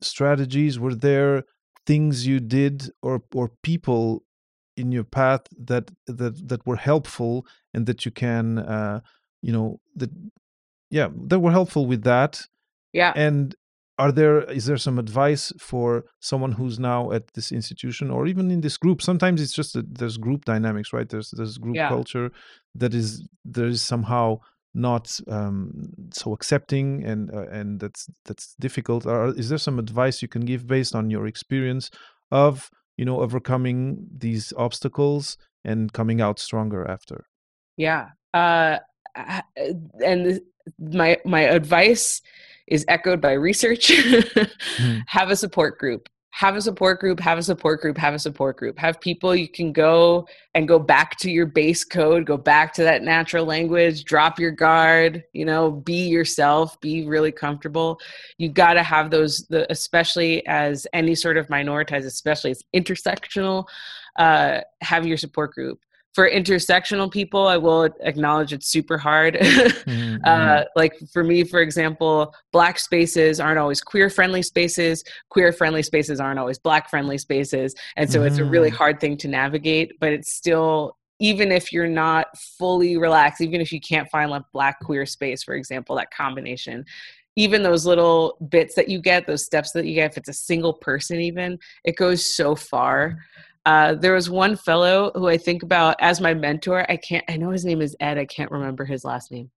[0.00, 1.44] strategies were there
[1.86, 4.22] things you did or or people
[4.76, 9.00] in your path that that that were helpful and that you can uh
[9.42, 10.10] you know that
[10.90, 12.42] yeah that were helpful with that
[12.92, 13.56] yeah and
[13.98, 18.50] are there is there some advice for someone who's now at this institution or even
[18.50, 19.00] in this group?
[19.00, 21.08] Sometimes it's just that there's group dynamics right?
[21.08, 21.88] There's there's group yeah.
[21.88, 22.32] culture
[22.74, 24.40] that is there is somehow
[24.74, 29.06] not um, so accepting and uh, and that's that's difficult.
[29.06, 31.90] Or is there some advice you can give based on your experience
[32.32, 37.26] of you know overcoming these obstacles and coming out stronger after?
[37.76, 38.08] Yeah.
[38.32, 38.78] Uh
[40.04, 40.40] and
[40.78, 42.20] my my advice
[42.66, 43.88] is echoed by research.
[43.88, 45.02] mm.
[45.06, 46.08] Have a support group.
[46.30, 48.76] Have a support group, have a support group, have a support group.
[48.76, 52.82] Have people you can go and go back to your base code, go back to
[52.82, 58.00] that natural language, drop your guard, you know, be yourself, be really comfortable.
[58.36, 63.66] You got to have those, the, especially as any sort of minoritized, especially as intersectional,
[64.16, 65.78] uh, have your support group
[66.14, 70.16] for intersectional people i will acknowledge it's super hard mm-hmm.
[70.24, 75.82] uh, like for me for example black spaces aren't always queer friendly spaces queer friendly
[75.82, 78.28] spaces aren't always black friendly spaces and so mm-hmm.
[78.28, 78.74] it's a really mm.
[78.74, 83.72] hard thing to navigate but it's still even if you're not fully relaxed even if
[83.72, 86.84] you can't find a black queer space for example that combination
[87.36, 90.34] even those little bits that you get those steps that you get if it's a
[90.34, 93.18] single person even it goes so far
[93.66, 96.84] uh, there was one fellow who I think about as my mentor.
[96.90, 98.18] I can't, I know his name is Ed.
[98.18, 99.50] I can't remember his last name.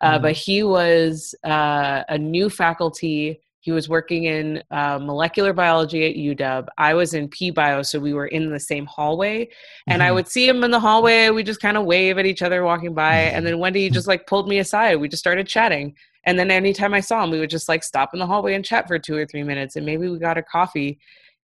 [0.00, 0.22] Uh, mm-hmm.
[0.22, 3.40] But he was uh, a new faculty.
[3.60, 6.66] He was working in uh, molecular biology at UW.
[6.78, 9.48] I was in P Bio, so we were in the same hallway.
[9.86, 10.08] And mm-hmm.
[10.08, 11.30] I would see him in the hallway.
[11.30, 13.14] We just kind of wave at each other walking by.
[13.14, 14.96] And then one day he just like pulled me aside.
[14.96, 15.94] We just started chatting.
[16.24, 18.64] And then anytime I saw him, we would just like stop in the hallway and
[18.64, 19.76] chat for two or three minutes.
[19.76, 20.98] And maybe we got a coffee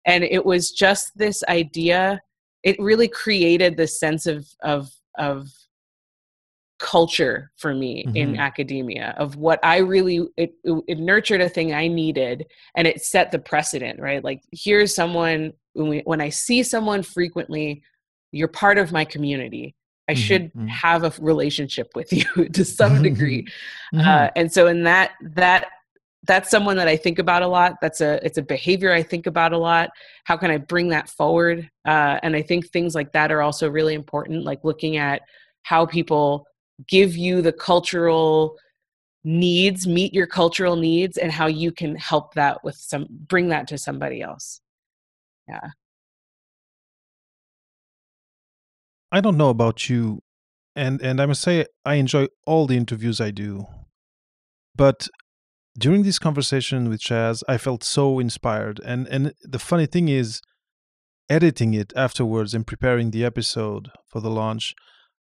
[0.06, 2.22] and it was just this idea
[2.64, 5.48] it really created this sense of of of
[6.80, 8.18] culture for me mm-hmm.
[8.18, 13.02] in academia of what i really it, it nurtured a thing i needed and it
[13.02, 17.84] set the precedent right like here's someone when, we, when i see someone frequently
[18.32, 19.76] you're part of my community
[20.10, 20.22] i mm-hmm.
[20.22, 20.66] should mm-hmm.
[20.66, 23.46] have a relationship with you to some degree
[23.94, 24.34] uh, mm-hmm.
[24.36, 25.68] and so in that that
[26.24, 27.78] that's someone that I think about a lot.
[27.82, 29.90] That's a it's a behavior I think about a lot.
[30.26, 31.70] How can I bring that forward?
[31.86, 34.44] Uh, and I think things like that are also really important.
[34.44, 35.22] Like looking at
[35.64, 36.46] how people
[36.88, 38.58] give you the cultural
[39.24, 43.68] needs, meet your cultural needs, and how you can help that with some bring that
[43.70, 44.62] to somebody else.
[45.48, 45.70] Yeah.
[49.12, 50.22] I don't know about you,
[50.76, 53.66] and and I must say I enjoy all the interviews I do,
[54.76, 55.08] but
[55.78, 58.80] during this conversation with Shaz, I felt so inspired.
[58.86, 60.42] And and the funny thing is,
[61.30, 64.76] editing it afterwards and preparing the episode for the launch,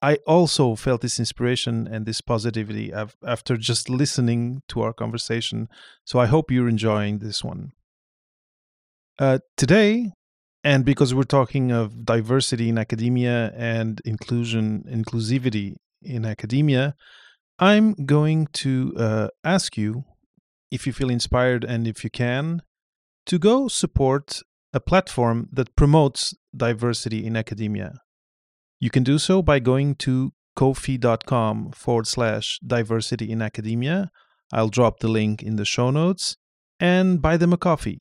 [0.02, 2.92] I also felt this inspiration and this positivity
[3.26, 5.68] after just listening to our conversation.
[6.04, 7.72] So I hope you're enjoying this one.
[9.18, 10.12] Uh, today,
[10.64, 16.96] and because we're talking of diversity in academia and inclusion, inclusivity in academia,
[17.58, 20.04] I'm going to uh, ask you
[20.72, 22.62] if you feel inspired and if you can,
[23.26, 24.42] to go support
[24.74, 27.94] a platform that promotes diversity in academia.
[28.80, 34.12] You can do so by going to kofi.com forward slash diversity in academia.
[34.52, 36.38] I'll drop the link in the show notes
[36.80, 38.00] and buy them a coffee.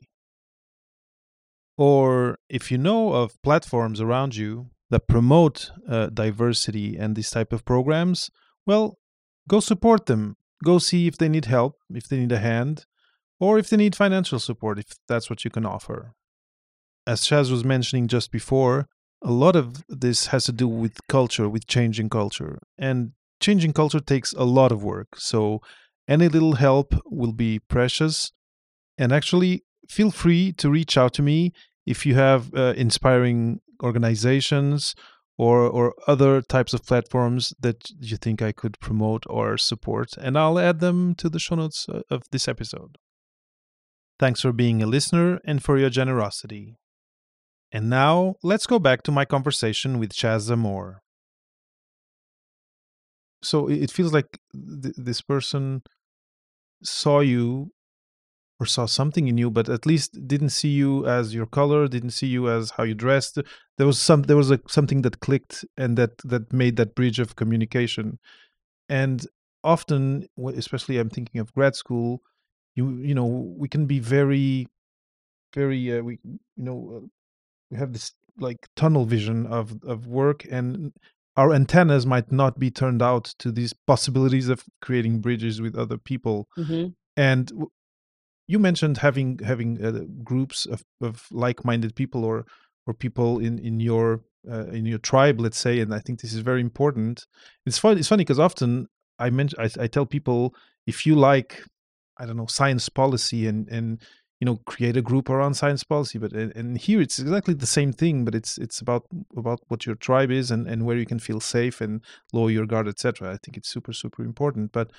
[1.76, 7.52] Or if you know of platforms around you that promote uh, diversity and these type
[7.52, 8.30] of programs,
[8.66, 8.98] well,
[9.48, 10.36] go support them.
[10.62, 12.86] Go see if they need help, if they need a hand,
[13.40, 16.14] or if they need financial support, if that's what you can offer.
[17.06, 18.86] As Shaz was mentioning just before,
[19.22, 22.58] a lot of this has to do with culture, with changing culture.
[22.78, 25.16] And changing culture takes a lot of work.
[25.16, 25.60] So
[26.06, 28.32] any little help will be precious.
[28.98, 31.52] And actually, feel free to reach out to me
[31.86, 34.94] if you have uh, inspiring organizations
[35.36, 40.38] or or other types of platforms that you think I could promote or support, and
[40.38, 42.98] I'll add them to the show notes uh, of this episode.
[44.18, 46.76] Thanks for being a listener and for your generosity.
[47.72, 50.98] And now let's go back to my conversation with Shaz Zamore.
[53.42, 55.82] So it feels like th- this person
[56.84, 57.72] saw you
[58.60, 62.10] or saw something in you, but at least didn't see you as your color, didn't
[62.10, 63.38] see you as how you dressed.
[63.76, 67.18] There was some, there was a, something that clicked and that that made that bridge
[67.18, 68.18] of communication.
[68.88, 69.26] And
[69.62, 72.22] often, especially I'm thinking of grad school,
[72.74, 74.68] you you know we can be very,
[75.54, 77.06] very uh, we you know uh,
[77.70, 80.92] we have this like tunnel vision of of work and
[81.36, 85.98] our antennas might not be turned out to these possibilities of creating bridges with other
[85.98, 86.88] people mm-hmm.
[87.16, 87.52] and
[88.46, 92.44] you mentioned having having uh, groups of, of like-minded people or
[92.86, 94.20] or people in in your
[94.50, 97.26] uh, in your tribe let's say and i think this is very important.
[97.66, 100.54] It's fun it's funny because often i mention I, I tell people
[100.86, 101.62] if you like
[102.18, 104.02] i don't know science policy and and
[104.40, 107.92] you know create a group around science policy but and here it's exactly the same
[107.92, 111.18] thing but it's it's about about what your tribe is and and where you can
[111.18, 114.90] feel safe and lower your guard etc i think it's super super important but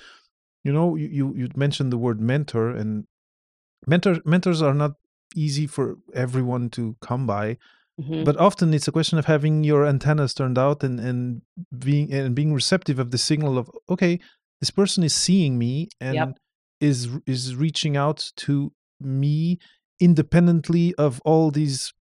[0.64, 3.06] you know you you mentioned the word mentor and
[3.86, 4.92] mentor mentors are not
[5.36, 7.56] easy for everyone to come by
[8.00, 8.24] mm-hmm.
[8.24, 11.42] but often it's a question of having your antennas turned out and and
[11.78, 14.18] being and being receptive of the signal of okay
[14.60, 16.28] this person is seeing me and yep.
[16.80, 19.58] is is reaching out to me
[20.00, 21.92] independently of all these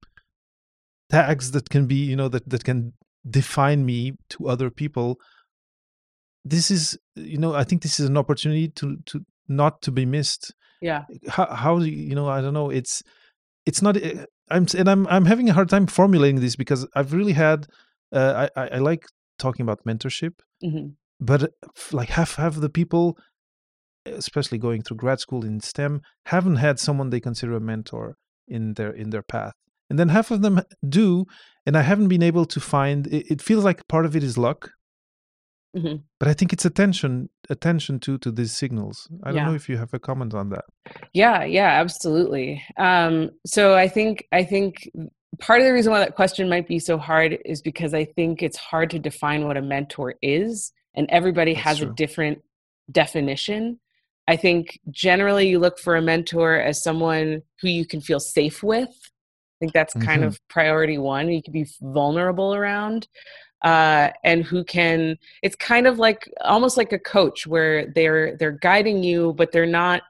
[1.09, 2.93] tags that can be you know that that can
[3.29, 5.17] define me to other people
[6.43, 10.05] this is you know i think this is an opportunity to to not to be
[10.05, 13.01] missed yeah how how do you, you know i don't know it's
[13.65, 17.13] it's not eh, i'm and i'm i'm having a hard time formulating this because i've
[17.13, 17.67] really had
[18.13, 19.05] uh, i i like
[19.37, 20.87] talking about mentorship mm-hmm.
[21.19, 21.51] but
[21.91, 23.17] like half half of the people
[24.05, 28.73] especially going through grad school in STEM, haven't had someone they consider a mentor in
[28.75, 29.53] their in their path.
[29.89, 31.25] And then half of them do,
[31.65, 33.07] and I haven't been able to find.
[33.07, 34.71] It, it feels like part of it is luck,
[35.75, 35.95] mm-hmm.
[36.19, 39.07] but I think it's attention attention to to these signals.
[39.23, 39.45] I don't yeah.
[39.45, 40.65] know if you have a comment on that.
[41.13, 42.63] Yeah, yeah, absolutely.
[42.77, 44.89] Um, so I think I think
[45.39, 48.41] part of the reason why that question might be so hard is because I think
[48.41, 51.89] it's hard to define what a mentor is, and everybody That's has true.
[51.89, 52.39] a different
[52.91, 53.79] definition.
[54.27, 58.63] I think generally you look for a mentor as someone who you can feel safe
[58.63, 58.89] with.
[59.55, 60.07] I think that's mm-hmm.
[60.07, 61.29] kind of priority one.
[61.29, 63.07] You can be vulnerable around.
[63.63, 68.51] Uh, and who can it's kind of like almost like a coach where they're they're
[68.51, 70.03] guiding you but they're not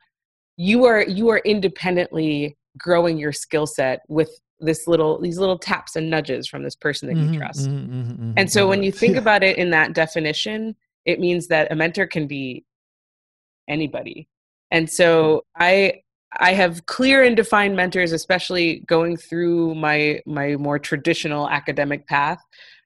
[0.57, 4.29] you are you are independently growing your skill set with
[4.59, 7.77] this little these little taps and nudges from this person that mm-hmm, you trust mm-hmm,
[7.77, 8.33] mm-hmm, mm-hmm.
[8.35, 12.07] and so when you think about it in that definition it means that a mentor
[12.07, 12.65] can be
[13.67, 14.27] anybody.
[14.71, 16.01] And so I
[16.39, 22.41] I have clear and defined mentors, especially going through my my more traditional academic path,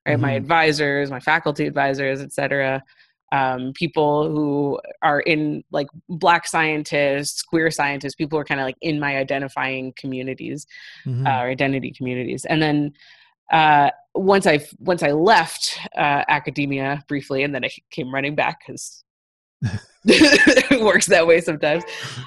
[0.05, 0.13] right?
[0.13, 0.21] Mm-hmm.
[0.21, 2.83] My advisors, my faculty advisors, etc.
[3.31, 8.65] Um, people who are in like black scientists, queer scientists, people who are kind of
[8.65, 10.65] like in my identifying communities
[11.05, 11.27] mm-hmm.
[11.27, 12.45] uh, or identity communities.
[12.45, 12.93] And then
[13.51, 18.61] uh, once I once I left uh, academia briefly, and then I came running back
[18.65, 19.03] because
[20.05, 21.83] it works that way sometimes.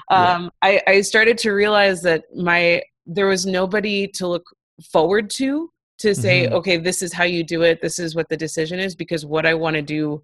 [0.09, 0.79] Um, yeah.
[0.87, 4.45] I, I started to realize that my there was nobody to look
[4.91, 5.69] forward to
[5.99, 6.55] to say, mm-hmm.
[6.55, 7.81] okay, this is how you do it.
[7.81, 10.21] This is what the decision is because what I want to do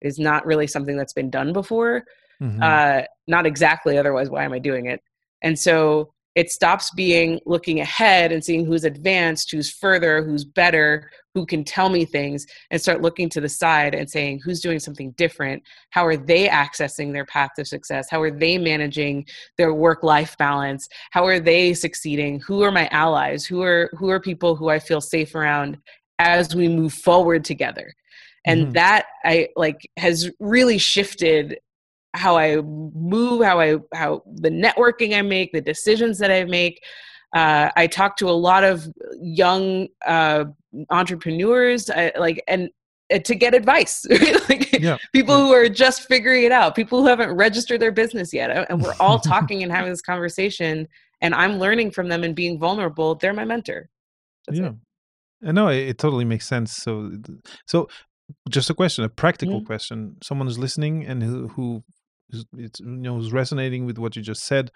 [0.00, 2.04] is not really something that's been done before.
[2.40, 2.62] Mm-hmm.
[2.62, 3.96] Uh, not exactly.
[3.98, 5.00] Otherwise, why am I doing it?
[5.42, 11.10] And so it stops being looking ahead and seeing who's advanced, who's further, who's better,
[11.34, 14.78] who can tell me things, and start looking to the side and saying who's doing
[14.78, 15.62] something different.
[15.90, 18.08] How are they accessing their path to success?
[18.10, 19.26] How are they managing
[19.58, 20.88] their work life balance?
[21.10, 22.40] How are they succeeding?
[22.40, 23.44] Who are my allies?
[23.44, 25.78] Who are who are people who I feel safe around
[26.18, 27.92] as we move forward together?
[28.46, 28.72] And mm-hmm.
[28.72, 31.58] that I like has really shifted
[32.14, 36.82] how I move, how I how the networking I make, the decisions that I make.
[37.32, 38.86] Uh, I talk to a lot of
[39.18, 40.44] young uh,
[40.90, 42.68] entrepreneurs, I, like and
[43.12, 44.04] uh, to get advice,
[44.48, 44.98] like yeah.
[45.12, 48.66] people who are just figuring it out, people who haven't registered their business yet, uh,
[48.68, 50.86] and we're all talking and having this conversation,
[51.22, 53.14] and I'm learning from them and being vulnerable.
[53.14, 53.88] They're my mentor.
[54.46, 54.68] That's yeah.
[54.68, 55.48] It.
[55.48, 56.76] I know it, it, totally makes sense.
[56.76, 57.12] So,
[57.66, 57.88] so
[58.48, 59.66] just a question, a practical mm-hmm.
[59.66, 60.16] question.
[60.22, 61.82] Someone who's listening and who, who
[62.56, 64.70] it's you know is resonating with what you just said.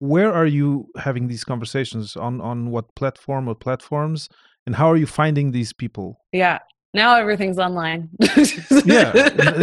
[0.00, 2.16] Where are you having these conversations?
[2.16, 4.28] On on what platform or platforms?
[4.66, 6.20] And how are you finding these people?
[6.32, 6.58] Yeah
[6.94, 8.08] now everything's online.
[8.84, 9.12] Yeah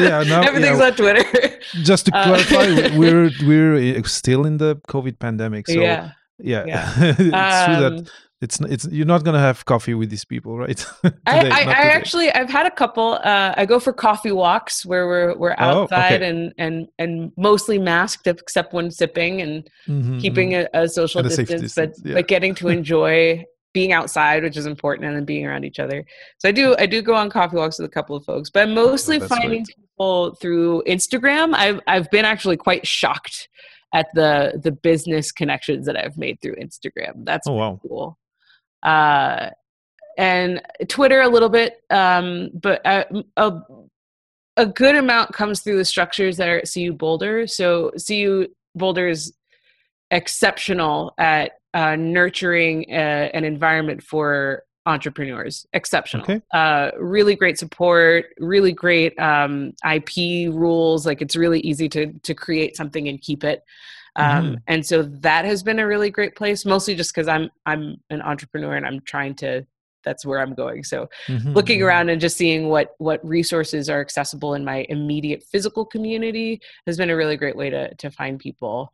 [0.04, 1.60] yeah now, everything's yeah, on twitter.
[1.84, 6.66] just to uh, clarify uh, we're we're still in the covid pandemic so yeah yeah,
[6.68, 6.94] yeah.
[6.98, 8.06] it's um, true that um,
[8.46, 10.78] it's it's you're not gonna have coffee with these people, right?
[11.02, 13.20] today, I, I, I actually I've had a couple.
[13.24, 16.30] Uh, I go for coffee walks where we're we're outside oh, okay.
[16.30, 20.78] and and and mostly masked except when sipping and mm-hmm, keeping mm-hmm.
[20.78, 22.16] A, a, social distance, distance, but yeah.
[22.16, 26.06] but getting to enjoy being outside, which is important, and then being around each other.
[26.38, 28.64] So I do I do go on coffee walks with a couple of folks, but
[28.64, 29.76] I'm mostly oh, finding great.
[29.76, 31.56] people through Instagram.
[31.56, 33.50] I've I've been actually quite shocked
[33.94, 37.26] at the the business connections that I've made through Instagram.
[37.26, 37.80] That's oh, wow.
[37.82, 38.20] cool
[38.86, 39.50] uh,
[40.18, 43.54] and Twitter a little bit, um, but a, a,
[44.56, 47.48] a, good amount comes through the structures that are at CU Boulder.
[47.48, 49.34] So CU Boulder is
[50.12, 55.66] exceptional at uh, nurturing a, uh, an environment for entrepreneurs.
[55.74, 56.24] Exceptional.
[56.24, 56.42] Okay.
[56.54, 58.28] Uh, really great support.
[58.40, 61.06] Really great um, IP rules.
[61.06, 63.64] Like it's really easy to to create something and keep it.
[64.18, 64.56] Um, mm-hmm.
[64.68, 68.22] and so that has been a really great place mostly just because i'm i'm an
[68.22, 69.66] entrepreneur and i'm trying to
[70.06, 71.52] that's where i'm going so mm-hmm.
[71.52, 71.88] looking mm-hmm.
[71.88, 76.96] around and just seeing what what resources are accessible in my immediate physical community has
[76.96, 78.94] been a really great way to to find people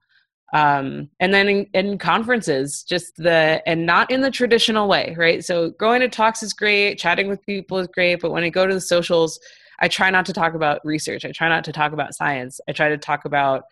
[0.53, 5.45] um, and then in, in, conferences just the and not in the traditional way right
[5.45, 8.65] so going to talks is great chatting with people is great but when i go
[8.65, 9.39] to the socials
[9.79, 12.71] i try not to talk about research i try not to talk about science i
[12.71, 13.63] try to talk about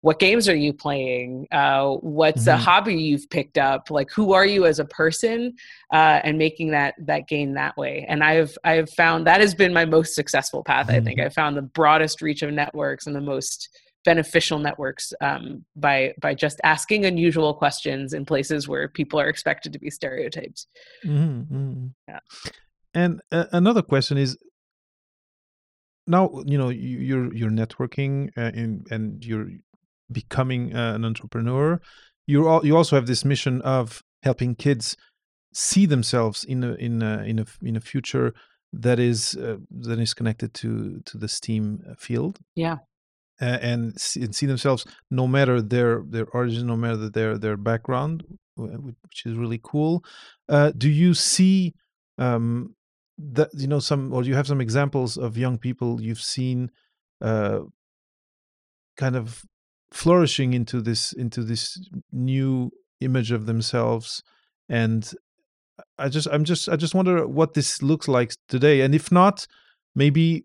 [0.00, 2.50] what games are you playing uh, what's mm-hmm.
[2.50, 5.54] a hobby you've picked up like who are you as a person
[5.92, 9.72] uh, and making that that gain that way and i've i've found that has been
[9.72, 10.96] my most successful path mm-hmm.
[10.96, 11.26] i think mm-hmm.
[11.26, 13.68] i found the broadest reach of networks and the most
[14.04, 19.72] beneficial networks um, by by just asking unusual questions in places where people are expected
[19.72, 20.66] to be stereotypes
[21.04, 21.54] mm-hmm.
[21.54, 21.86] mm-hmm.
[22.08, 22.20] yeah
[22.94, 24.38] and uh, another question is
[26.06, 29.48] now you know you're you're networking uh, in, and you're
[30.10, 31.80] becoming uh, an entrepreneur,
[32.26, 34.96] you all, you also have this mission of helping kids
[35.52, 38.34] see themselves in a in a in a in a future
[38.72, 42.38] that is uh, that is connected to to the STEAM uh, field.
[42.54, 42.78] Yeah.
[43.40, 47.56] Uh, and, see, and see themselves no matter their their origin, no matter their their
[47.56, 48.24] background,
[48.56, 50.04] which is really cool.
[50.48, 51.72] Uh, do you see
[52.18, 52.74] um,
[53.16, 56.70] that you know some, or do you have some examples of young people you've seen
[57.20, 57.60] uh,
[58.96, 59.44] kind of
[59.90, 61.78] flourishing into this into this
[62.12, 62.70] new
[63.00, 64.22] image of themselves.
[64.68, 65.10] And
[65.96, 68.80] i just i'm just i just wonder what this looks like today.
[68.80, 69.46] And if not
[69.94, 70.44] maybe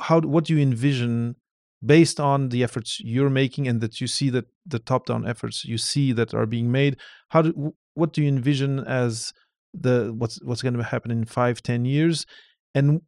[0.00, 1.36] how what do you envision
[1.84, 5.64] based on the efforts you're making and that you see that the top down efforts
[5.64, 6.96] you see that are being made?
[7.28, 9.32] How do what do you envision as
[9.74, 12.26] the what's what's going to happen in five ten years?
[12.74, 13.02] And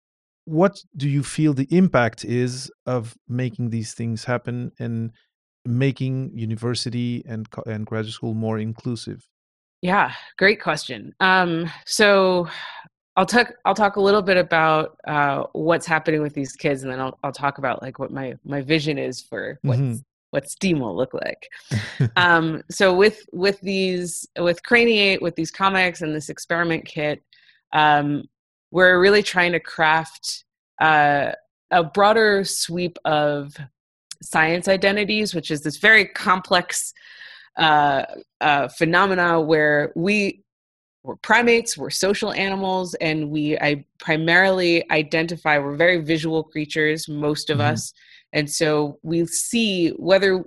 [0.45, 4.73] what do you feel the impact is of making these things happen?
[4.79, 5.13] And
[5.65, 9.27] making university and and graduate school more inclusive?
[9.83, 11.15] Yeah, great question.
[11.21, 12.49] Um, so
[13.17, 13.53] I'll talk.
[13.65, 17.19] I'll talk a little bit about uh, what's happening with these kids, and then I'll
[17.23, 19.97] I'll talk about like what my my vision is for what mm-hmm.
[20.31, 21.49] what STEAM will look like.
[22.17, 27.23] um, so with with these with Craniate, with these comics and this experiment kit,
[27.73, 28.25] um,
[28.71, 30.45] we're really trying to craft
[30.81, 31.33] uh,
[31.71, 33.57] a broader sweep of
[34.25, 36.93] science identities, which is this very complex
[37.57, 38.05] uh,
[38.41, 40.41] uh, phenomena where we
[41.03, 47.51] we're primates, we're social animals, and we I primarily identify we're very visual creatures, most
[47.51, 47.75] of mm-hmm.
[47.75, 47.93] us,
[48.33, 50.43] and so we see whether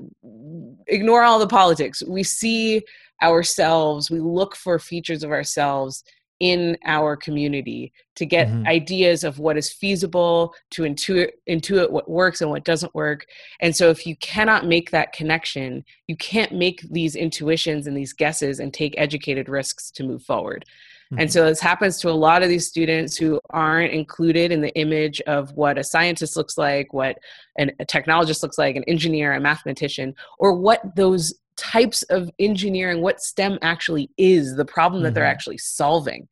[0.88, 2.82] ignore all the politics, we see
[3.24, 6.04] ourselves we look for features of ourselves
[6.40, 8.68] in our community to get mm-hmm.
[8.68, 13.26] ideas of what is feasible to intuit intuit what works and what doesn't work
[13.60, 18.14] and so if you cannot make that connection you can't make these intuitions and these
[18.14, 20.64] guesses and take educated risks to move forward
[21.12, 21.20] mm-hmm.
[21.20, 24.76] and so this happens to a lot of these students who aren't included in the
[24.78, 27.18] image of what a scientist looks like what
[27.58, 33.02] an, a technologist looks like an engineer a mathematician or what those types of engineering
[33.02, 35.16] what stem actually is the problem that mm-hmm.
[35.16, 36.28] they're actually solving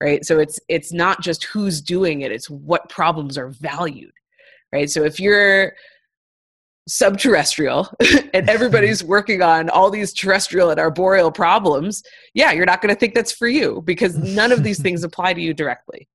[0.00, 4.12] right so it's it's not just who's doing it it's what problems are valued
[4.72, 5.74] right so if you're
[6.90, 7.92] subterrestrial
[8.34, 12.02] and everybody's working on all these terrestrial and arboreal problems
[12.34, 15.34] yeah you're not going to think that's for you because none of these things apply
[15.34, 16.08] to you directly.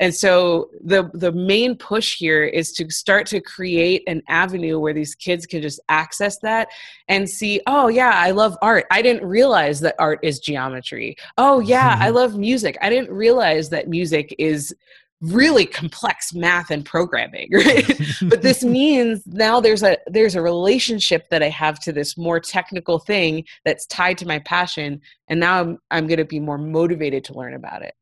[0.00, 4.94] And so the the main push here is to start to create an avenue where
[4.94, 6.68] these kids can just access that
[7.08, 8.86] and see oh yeah i love art.
[8.90, 11.14] I didn't realize that art is geometry.
[11.38, 12.76] Oh yeah i love music.
[12.82, 14.74] I didn't realize that music is
[15.22, 21.28] really complex math and programming right but this means now there's a there's a relationship
[21.30, 25.60] that i have to this more technical thing that's tied to my passion and now
[25.60, 27.94] i'm, I'm going to be more motivated to learn about it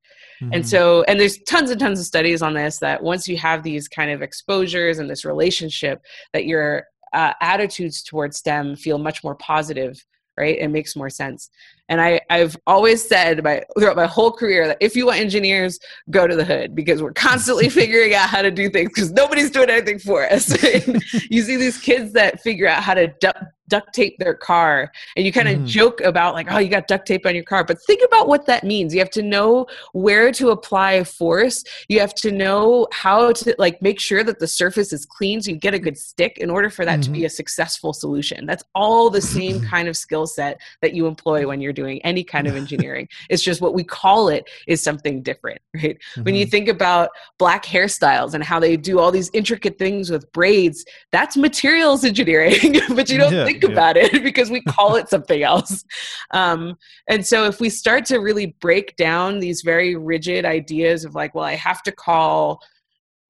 [0.42, 0.54] Mm-hmm.
[0.54, 3.62] And so, and there's tons and tons of studies on this that once you have
[3.62, 6.02] these kind of exposures and this relationship,
[6.32, 10.02] that your uh, attitudes towards STEM feel much more positive,
[10.38, 10.58] right?
[10.58, 11.50] It makes more sense.
[11.90, 15.78] And I, I've always said my, throughout my whole career that if you want engineers,
[16.08, 19.50] go to the hood because we're constantly figuring out how to do things because nobody's
[19.50, 20.50] doing anything for us.
[21.30, 25.24] you see these kids that figure out how to du- duct tape their car and
[25.24, 25.66] you kind of mm.
[25.66, 28.44] joke about like oh you got duct tape on your car but think about what
[28.44, 33.32] that means you have to know where to apply force you have to know how
[33.32, 36.36] to like make sure that the surface is clean so you get a good stick
[36.38, 37.02] in order for that mm-hmm.
[37.02, 37.26] to be mm-hmm.
[37.26, 41.60] a successful solution that's all the same kind of skill set that you employ when
[41.60, 43.08] you're doing any kind of engineering.
[43.30, 45.96] it's just what we call it is something different, right?
[45.96, 46.22] Mm-hmm.
[46.24, 46.50] When you mm-hmm.
[46.50, 51.36] think about black hairstyles and how they do all these intricate things with braids, that's
[51.36, 53.70] materials engineering, but you don't yeah, think yeah.
[53.70, 55.84] about it because we call it something else.
[56.32, 56.76] Um,
[57.08, 61.34] and so if we start to really break down these very rigid ideas of like,
[61.34, 62.60] well, I have to call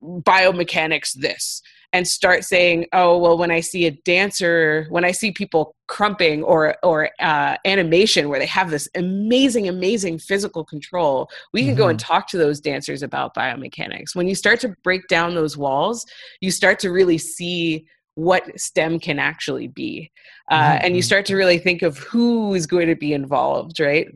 [0.03, 1.63] biomechanics this
[1.93, 6.43] and start saying, oh, well, when I see a dancer, when I see people crumping
[6.45, 11.79] or or uh, animation where they have this amazing, amazing physical control, we can mm-hmm.
[11.79, 12.13] go and mm-hmm.
[12.13, 14.15] talk to those dancers about biomechanics.
[14.15, 16.07] When you start to break down those walls,
[16.41, 20.11] you start to really see what STEM can actually be,
[20.51, 20.85] uh, mm-hmm.
[20.85, 24.09] and you start to really think of who is going to be involved, right?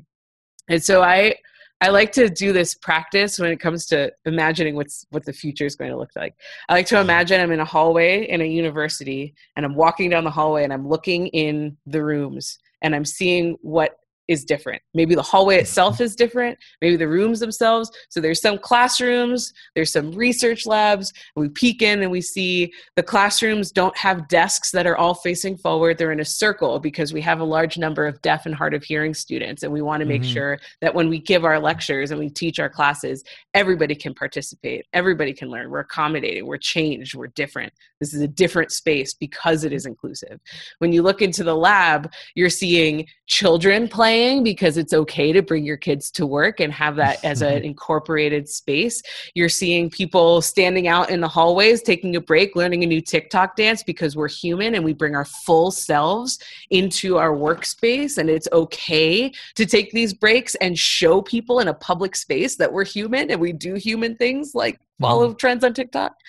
[0.68, 1.36] And so I
[1.80, 5.66] I like to do this practice when it comes to imagining what's what the future
[5.66, 6.34] is going to look like.
[6.68, 10.24] I like to imagine I'm in a hallway in a university and I'm walking down
[10.24, 13.98] the hallway and I'm looking in the rooms and I'm seeing what
[14.28, 14.80] is different.
[14.94, 17.90] Maybe the hallway itself is different, maybe the rooms themselves.
[18.08, 21.12] So there's some classrooms, there's some research labs.
[21.36, 25.56] We peek in and we see the classrooms don't have desks that are all facing
[25.58, 25.98] forward.
[25.98, 28.82] They're in a circle because we have a large number of deaf and hard of
[28.82, 29.62] hearing students.
[29.62, 30.32] And we want to make mm-hmm.
[30.32, 33.22] sure that when we give our lectures and we teach our classes,
[33.52, 35.70] everybody can participate, everybody can learn.
[35.70, 37.72] We're accommodating, we're changed, we're different.
[38.00, 40.40] This is a different space because it is inclusive.
[40.78, 45.42] When you look into the lab, you're seeing children playing playing because it's okay to
[45.42, 49.02] bring your kids to work and have that as an incorporated space.
[49.34, 53.56] You're seeing people standing out in the hallways, taking a break, learning a new TikTok
[53.56, 56.38] dance because we're human and we bring our full selves
[56.70, 58.18] into our workspace.
[58.18, 62.72] And it's okay to take these breaks and show people in a public space that
[62.72, 65.36] we're human and we do human things like follow mm-hmm.
[65.36, 66.14] trends on TikTok.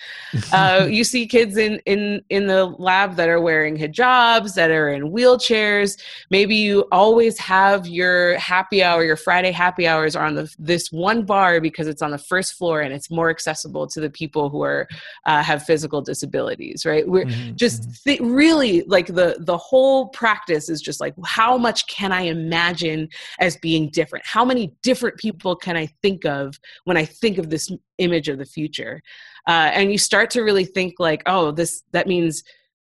[0.52, 4.88] Uh, you see kids in in in the lab that are wearing hijabs, that are
[4.90, 5.98] in wheelchairs.
[6.30, 10.92] Maybe you always have your happy hour, your Friday happy hours are on the, this
[10.92, 14.48] one bar because it's on the first floor and it's more accessible to the people
[14.48, 14.88] who are
[15.26, 16.86] uh, have physical disabilities.
[16.86, 17.06] Right?
[17.06, 17.56] We're mm-hmm.
[17.56, 17.92] just mm-hmm.
[18.04, 23.08] th- really like the the whole practice is just like how much can I imagine
[23.40, 24.24] as being different?
[24.26, 28.38] How many different people can I think of when I think of this image of
[28.38, 29.02] the future.
[29.46, 32.42] Uh, and you start to really think like oh this that means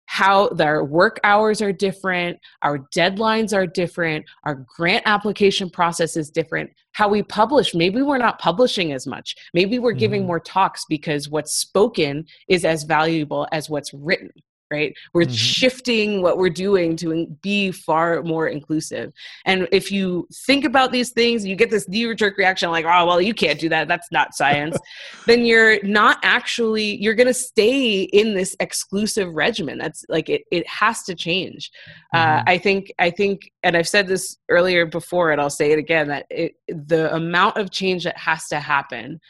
[0.07, 6.31] how their work hours are different our deadlines are different our grant application process is
[6.31, 6.71] different.
[6.93, 9.35] How we publish maybe we're not publishing as much.
[9.55, 10.27] Maybe we're giving mm.
[10.27, 14.31] more talks because what's spoken is as valuable as what's written
[14.71, 14.95] right?
[15.13, 15.33] We're mm-hmm.
[15.33, 19.13] shifting what we're doing to be far more inclusive.
[19.45, 23.07] And if you think about these things you get this knee jerk reaction like oh
[23.07, 23.89] well you can't do that.
[23.89, 24.77] That's not science.
[25.27, 29.79] Then you're not actually you're going to stay in this exclusive regimen.
[29.79, 31.71] That's like it, it has to change.
[32.13, 32.39] Uh, mm-hmm.
[32.39, 35.79] uh, i think i think and i've said this earlier before and i'll say it
[35.79, 39.21] again that it, the amount of change that has to happen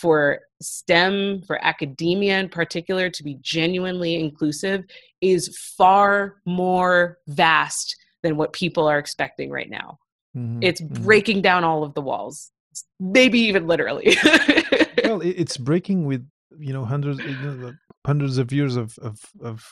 [0.00, 4.84] for STEM, for academia in particular, to be genuinely inclusive
[5.20, 9.98] is far more vast than what people are expecting right now.
[10.36, 10.62] Mm-hmm.
[10.62, 11.04] It's mm-hmm.
[11.04, 12.50] breaking down all of the walls,
[12.98, 14.16] maybe even literally.
[15.04, 16.26] well, it's breaking with
[16.58, 17.72] you know hundreds, you know,
[18.06, 19.66] hundreds of years of of, of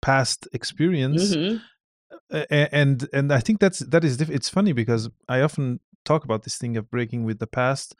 [0.00, 1.34] past experience.
[1.34, 2.42] Mm-hmm.
[2.50, 6.42] And and I think that's that is diff- it's funny because I often talk about
[6.42, 7.94] this thing of breaking with the past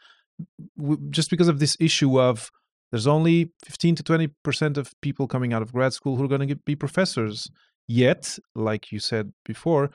[1.11, 2.51] just because of this issue of
[2.91, 6.29] there's only 15 to 20 percent of people coming out of grad school who are
[6.29, 7.49] going to be professors.
[7.89, 9.91] Yet like you said before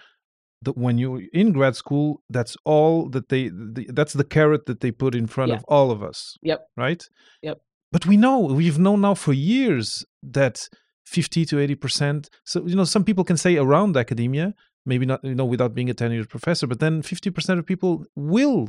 [0.61, 4.81] that when you're in grad school that's all that they the, that's the carrot that
[4.81, 5.57] they put in front yeah.
[5.57, 6.65] of all of us yep.
[6.75, 7.03] right?
[7.41, 7.59] Yep.
[7.91, 10.67] But we know we've known now for years that
[11.05, 14.53] 50 to 80 percent so you know some people can say around academia
[14.85, 18.03] maybe not you know without being a tenured professor but then 50 percent of people
[18.15, 18.67] will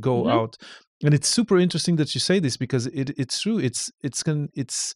[0.00, 0.30] go mm-hmm.
[0.30, 0.56] out
[1.04, 3.58] and it's super interesting that you say this because it, it's true.
[3.58, 4.94] It's it's can it's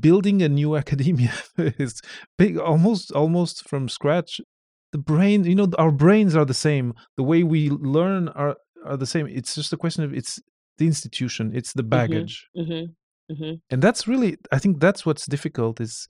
[0.00, 2.00] building a new academia is
[2.36, 4.40] big almost almost from scratch.
[4.92, 6.94] The brain you know our brains are the same.
[7.16, 8.56] The way we learn are
[8.86, 9.26] are the same.
[9.26, 10.40] It's just a question of it's
[10.78, 12.48] the institution it's the mm-hmm, baggage.
[12.56, 13.54] mm-hmm, mm-hmm.
[13.70, 16.06] and that's really i think that's what's difficult is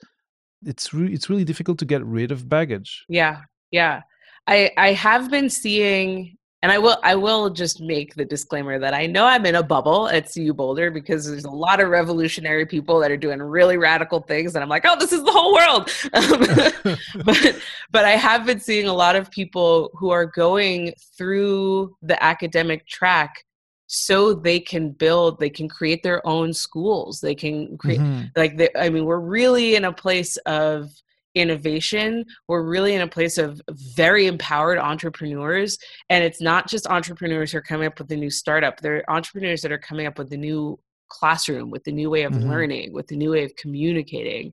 [0.63, 3.05] it's really it's really difficult to get rid of baggage.
[3.09, 3.41] Yeah
[3.71, 4.03] yeah.
[4.47, 8.95] I i have been seeing and I will I will just make the disclaimer that
[8.95, 12.67] I know I'm in a bubble at CU Boulder because there's a lot of revolutionary
[12.67, 15.55] people that are doing really radical things and I'm like, oh, this is the whole
[15.55, 15.91] world.
[16.19, 17.59] Um, but
[17.91, 22.87] but I have been seeing a lot of people who are going through the academic
[22.87, 23.45] track
[23.87, 28.27] so they can build they can create their own schools they can create mm-hmm.
[28.37, 30.91] like they, i mean we're really in a place of
[31.39, 32.25] innovation.
[32.49, 35.79] We're really in a place of very empowered entrepreneurs.
[36.11, 39.63] And it's not just entrepreneurs who are coming up with a new startup, they're entrepreneurs
[39.63, 40.79] that are coming up with a new
[41.09, 42.51] classroom, with the new way of mm-hmm.
[42.51, 44.53] learning, with the new way of communicating.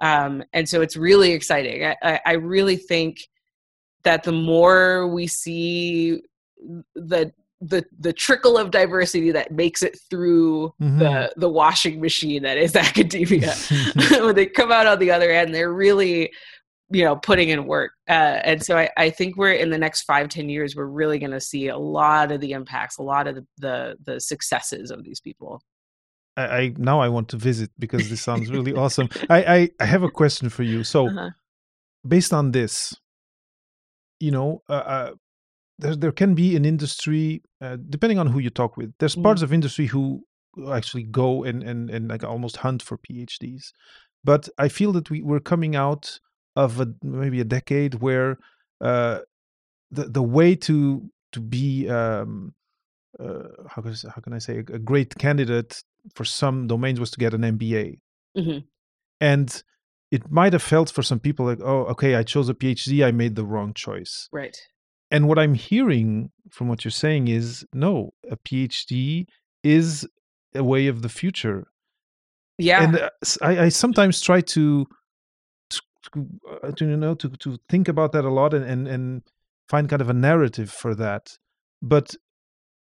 [0.00, 1.84] Um, and so it's really exciting.
[2.02, 3.18] I, I really think
[4.04, 6.22] that the more we see
[6.94, 10.98] the the the trickle of diversity that makes it through mm-hmm.
[10.98, 13.54] the the washing machine that is academia.
[14.10, 16.32] When they come out on the other end they're really
[16.90, 17.92] you know putting in work.
[18.08, 21.18] Uh, and so I, I think we're in the next five ten years we're really
[21.18, 24.90] going to see a lot of the impacts a lot of the the, the successes
[24.90, 25.62] of these people.
[26.36, 29.08] I, I, now i want to visit because this sounds really awesome.
[29.28, 30.84] I, I, I have a question for you.
[30.84, 31.30] So uh-huh.
[32.06, 32.96] based on this
[34.20, 35.10] you know uh, uh
[35.80, 39.22] there, there can be an industry uh, depending on who you talk with there's mm.
[39.22, 40.22] parts of industry who
[40.72, 43.72] actually go and, and and like almost hunt for phds
[44.24, 46.18] but i feel that we, we're coming out
[46.56, 48.38] of a, maybe a decade where
[48.80, 49.20] uh,
[49.90, 52.54] the the way to to be um,
[53.18, 55.82] uh, how can I, how can I say a, a, great candidate
[56.14, 58.00] for some domains was to get an MBA,
[58.36, 58.58] mm-hmm.
[59.20, 59.62] and
[60.10, 63.10] it might have felt for some people like oh okay I chose a PhD I
[63.10, 64.56] made the wrong choice right
[65.10, 69.26] and what I'm hearing from what you're saying is no, a PhD
[69.62, 70.06] is
[70.54, 71.66] a way of the future.
[72.58, 72.82] Yeah.
[72.82, 73.10] And uh,
[73.42, 74.86] I, I sometimes try to,
[75.70, 75.80] to,
[76.62, 79.22] uh, to, you know, to, to think about that a lot and, and, and
[79.68, 81.38] find kind of a narrative for that.
[81.80, 82.14] But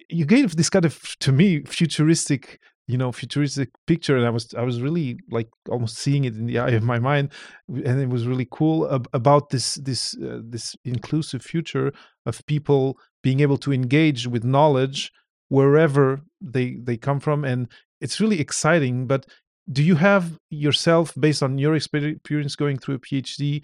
[0.09, 4.53] you gave this kind of, to me, futuristic you know futuristic picture and i was
[4.55, 7.29] i was really like almost seeing it in the eye of my mind
[7.69, 11.93] and it was really cool ab- about this this uh, this inclusive future
[12.25, 15.11] of people being able to engage with knowledge
[15.49, 17.69] wherever they they come from and
[18.01, 19.25] it's really exciting but
[19.71, 23.63] do you have yourself based on your experience going through a phd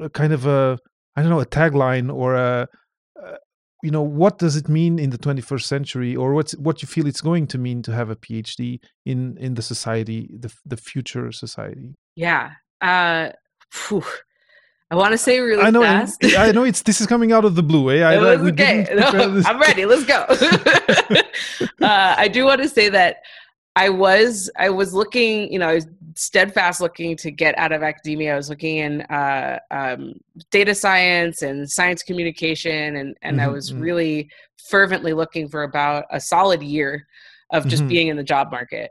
[0.00, 0.78] a kind of a
[1.16, 2.68] i don't know a tagline or a,
[3.82, 7.06] you know what does it mean in the 21st century or what's what you feel
[7.06, 11.32] it's going to mean to have a phd in in the society the the future
[11.32, 13.30] society yeah uh
[13.88, 14.04] whew.
[14.90, 16.22] I want to say really I know, fast.
[16.36, 17.90] I know it's this is coming out of the blue.
[17.90, 18.02] Eh?
[18.02, 18.86] I, I okay.
[18.94, 19.86] No, I'm ready.
[19.86, 20.26] Let's go.
[21.80, 23.22] uh, I do want to say that
[23.74, 25.86] I was I was looking, you know, I was
[26.16, 28.32] steadfast looking to get out of academia.
[28.32, 30.14] I was looking in uh, um,
[30.50, 33.82] data science and science communication, and and mm-hmm, I was mm-hmm.
[33.82, 34.30] really
[34.68, 37.06] fervently looking for about a solid year
[37.52, 37.88] of just mm-hmm.
[37.88, 38.90] being in the job market.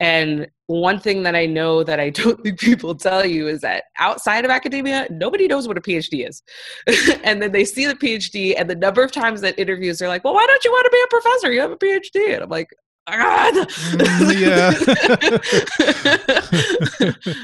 [0.00, 3.84] And one thing that I know that I don't think people tell you is that
[3.98, 6.42] outside of academia, nobody knows what a PhD is.
[7.24, 10.24] and then they see the PhD, and the number of times that interviews are like,
[10.24, 11.52] well, why don't you want to be a professor?
[11.52, 12.34] You have a PhD.
[12.34, 12.68] And I'm like,
[13.06, 13.54] God.
[13.54, 14.72] Mm, yeah.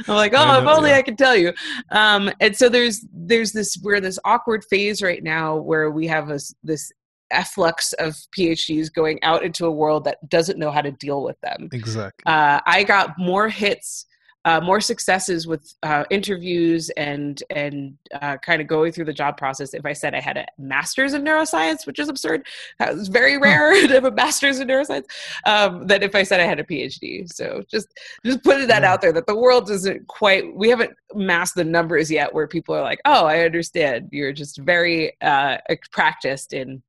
[0.09, 0.97] I'm like, oh, know, if only yeah.
[0.97, 1.53] I could tell you.
[1.91, 6.07] Um, and so there's there's this we're in this awkward phase right now where we
[6.07, 6.93] have this this
[7.31, 11.39] efflux of PhDs going out into a world that doesn't know how to deal with
[11.41, 11.69] them.
[11.73, 12.23] Exactly.
[12.33, 14.07] Uh, I got more hits,
[14.45, 19.37] uh, more successes with uh, interviews and and uh, kind of going through the job
[19.37, 19.75] process.
[19.75, 22.47] If I said I had a master's in neuroscience, which is absurd,
[22.81, 25.07] was very rare to have a master's in neuroscience.
[25.45, 27.31] Um, than if I said I had a PhD.
[27.33, 27.89] So just
[28.25, 28.93] just putting that yeah.
[28.93, 30.55] out there that the world isn't quite.
[30.55, 34.09] We haven't masked the numbers yet, where people are like, "Oh, I understand.
[34.13, 35.59] You're just very uh,
[35.91, 36.83] practiced in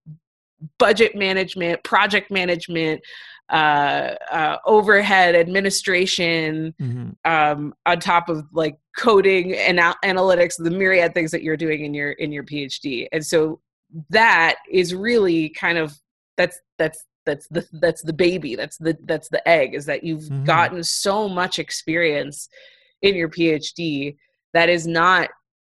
[0.77, 3.01] budget management, project management,
[3.49, 7.09] uh, uh, overhead administration, mm-hmm.
[7.25, 11.93] um, on top of like coding and analytics, the myriad things that you're doing in
[11.93, 13.07] your in your PhD.
[13.11, 13.59] And so
[14.09, 15.97] that is really kind of
[16.37, 20.23] that's that's that's the that's the baby that's the that's the egg is that you've
[20.23, 20.43] mm-hmm.
[20.45, 22.49] gotten so much experience
[23.01, 24.15] in your phd
[24.53, 25.29] that is not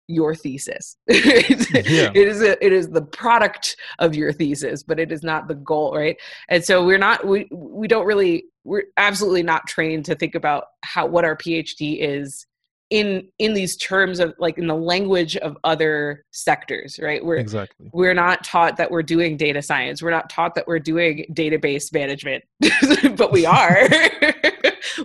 [0.10, 0.98] your thesis.
[1.08, 2.12] yeah.
[2.14, 5.56] It is a, it is the product of your thesis, but it is not the
[5.56, 6.18] goal, right?
[6.50, 10.66] And so we're not we we don't really we're absolutely not trained to think about
[10.84, 12.46] how what our PhD is
[12.90, 17.88] in in these terms of like in the language of other sectors right we're exactly
[17.94, 21.94] we're not taught that we're doing data science we're not taught that we're doing database
[21.94, 22.44] management
[23.16, 23.88] but we are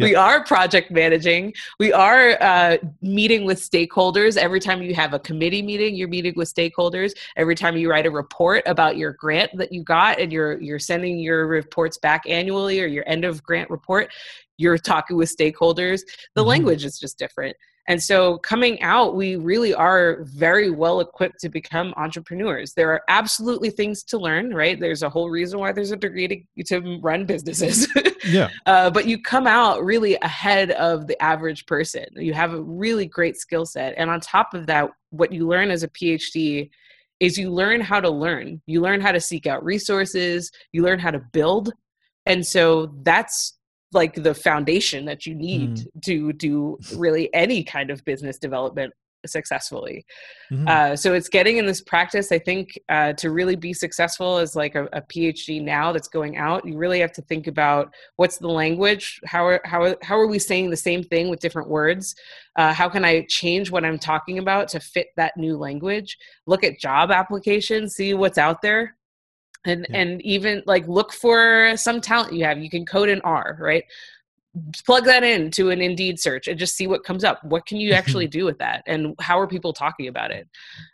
[0.00, 1.54] we are project managing.
[1.78, 4.36] We are uh, meeting with stakeholders.
[4.36, 7.12] Every time you have a committee meeting you're meeting with stakeholders.
[7.36, 10.78] Every time you write a report about your grant that you got and you're you're
[10.78, 14.12] sending your reports back annually or your end of grant report
[14.56, 16.02] you're talking with stakeholders.
[16.34, 16.48] The mm-hmm.
[16.48, 21.50] language is just different and so coming out, we really are very well equipped to
[21.50, 22.72] become entrepreneurs.
[22.72, 24.80] There are absolutely things to learn, right?
[24.80, 27.86] There's a whole reason why there's a degree to, to run businesses.
[28.24, 28.48] yeah.
[28.64, 32.06] Uh, but you come out really ahead of the average person.
[32.16, 33.94] You have a really great skill set.
[33.98, 36.70] And on top of that, what you learn as a PhD
[37.20, 38.62] is you learn how to learn.
[38.66, 41.70] You learn how to seek out resources, you learn how to build.
[42.24, 43.58] And so that's
[43.94, 46.02] like the foundation that you need mm.
[46.04, 48.92] to do really any kind of business development
[49.26, 50.04] successfully
[50.52, 50.68] mm-hmm.
[50.68, 54.54] uh, so it's getting in this practice i think uh, to really be successful as
[54.54, 58.38] like a, a, phd now that's going out you really have to think about what's
[58.38, 61.68] the language how are, how, are, how are we saying the same thing with different
[61.68, 62.14] words
[62.56, 66.64] uh, how can i change what i'm talking about to fit that new language look
[66.64, 68.94] at job applications see what's out there
[69.64, 69.96] and yeah.
[69.96, 72.58] and even like look for some talent you have.
[72.58, 73.84] You can code in r right?
[74.86, 77.42] Plug that into an indeed search and just see what comes up.
[77.44, 78.84] What can you actually do with that?
[78.86, 80.48] And how are people talking about it?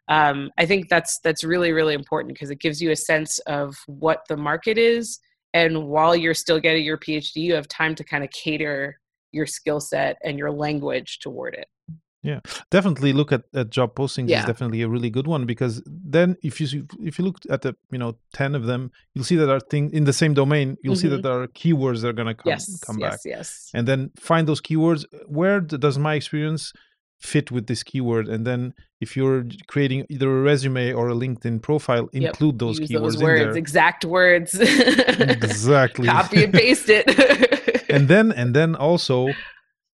[0.09, 3.77] Um, i think that's that's really really important because it gives you a sense of
[3.87, 5.21] what the market is.
[5.53, 9.01] And while you're still getting your phd you have time to kind of cater
[9.33, 11.66] your skill set and your language toward it
[12.23, 12.41] yeah,
[12.71, 14.41] definitely look at, at job postings yeah.
[14.41, 17.75] is definitely a really good one because then if you if you look at the
[17.91, 20.77] you know ten of them, you'll see that are things in the same domain.
[20.83, 21.01] You'll mm-hmm.
[21.01, 21.23] see that mm-hmm.
[21.23, 23.21] there are keywords that are gonna come yes, come yes, back.
[23.25, 25.05] Yes, And then find those keywords.
[25.27, 26.75] Where does my experience
[27.21, 28.29] fit with this keyword?
[28.29, 32.33] And then if you're creating either a resume or a LinkedIn profile, yep.
[32.33, 33.57] include those Use keywords those words.
[33.57, 34.55] Exact words.
[34.61, 36.07] exactly.
[36.07, 37.07] Copy and paste it.
[37.89, 39.29] and then and then also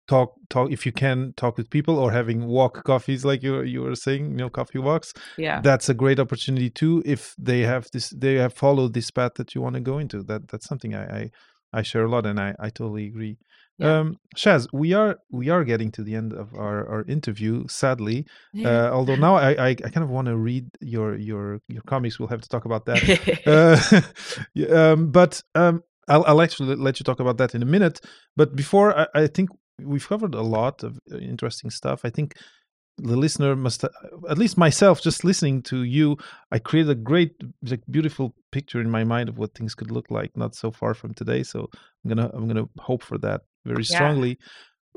[0.08, 3.82] talk talk if you can talk with people or having walk coffees like you you
[3.82, 5.60] were saying you know coffee walks yeah.
[5.60, 9.54] that's a great opportunity too if they have this they have followed this path that
[9.54, 10.22] you want to go into.
[10.22, 11.30] That that's something i i,
[11.72, 13.38] I share a lot and i i totally agree.
[13.78, 13.98] Yeah.
[13.98, 18.26] um shaz we are we are getting to the end of our our interview sadly.
[18.64, 22.18] Uh, although now i i, I kind of want to read your your your comics
[22.18, 23.00] we'll have to talk about that.
[23.46, 28.00] Uh, um but um I'll, I'll actually let you talk about that in a minute.
[28.36, 29.50] But before, I, I think
[29.82, 32.00] we've covered a lot of uh, interesting stuff.
[32.04, 32.34] I think
[32.98, 33.88] the listener must, uh,
[34.28, 36.16] at least myself, just listening to you,
[36.50, 40.10] I created a great, like, beautiful picture in my mind of what things could look
[40.10, 41.42] like, not so far from today.
[41.42, 41.68] So
[42.04, 43.96] I'm gonna, I'm gonna hope for that very yeah.
[43.96, 44.38] strongly.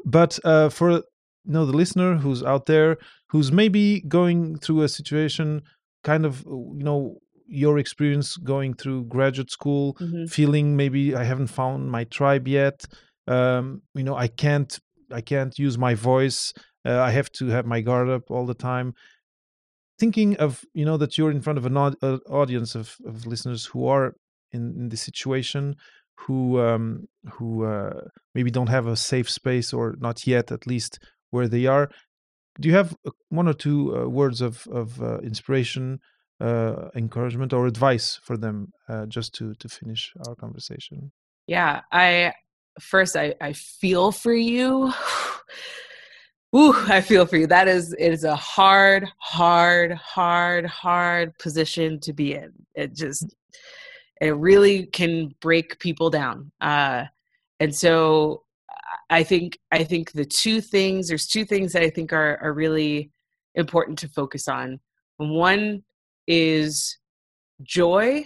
[0.06, 1.04] But uh, for you
[1.46, 5.62] know the listener who's out there, who's maybe going through a situation,
[6.04, 7.18] kind of, uh, you know,
[7.48, 10.26] your experience going through graduate school, mm-hmm.
[10.28, 12.86] feeling maybe I haven't found my tribe yet
[13.30, 14.80] um, you know i can't
[15.12, 16.54] i can't use my voice
[16.86, 18.94] uh, i have to have my guard up all the time
[20.00, 23.66] thinking of you know that you're in front of an uh, audience of, of listeners
[23.66, 24.16] who are
[24.52, 25.76] in, in this situation
[26.26, 28.02] who um, who uh,
[28.36, 31.00] maybe don't have a safe space or not yet, at least
[31.30, 31.90] where they are.
[32.60, 36.00] Do you have uh, one or two uh, words of of inspiration,
[36.42, 38.74] encouragement, or advice for them,
[39.08, 41.12] just to to finish our conversation?
[41.48, 42.34] Yeah, I
[42.80, 44.94] first I I feel for you.
[46.56, 47.46] Ooh, I feel for you.
[47.46, 52.52] That is it is a hard, hard, hard, hard position to be in.
[52.74, 53.36] It just
[54.20, 56.52] it really can break people down.
[56.60, 57.06] Uh,
[57.60, 58.44] and so
[59.10, 62.54] I think I think the two things there's two things that I think are are
[62.54, 63.12] really
[63.56, 64.80] important to focus on.
[65.18, 65.84] One
[66.28, 66.98] is
[67.64, 68.26] joy,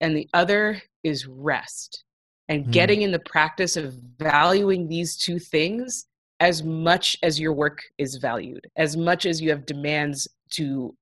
[0.00, 2.04] and the other is rest.
[2.48, 2.72] And Mm.
[2.72, 6.06] getting in the practice of valuing these two things
[6.40, 10.94] as much as your work is valued, as much as you have demands to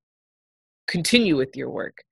[0.87, 2.05] continue with your work.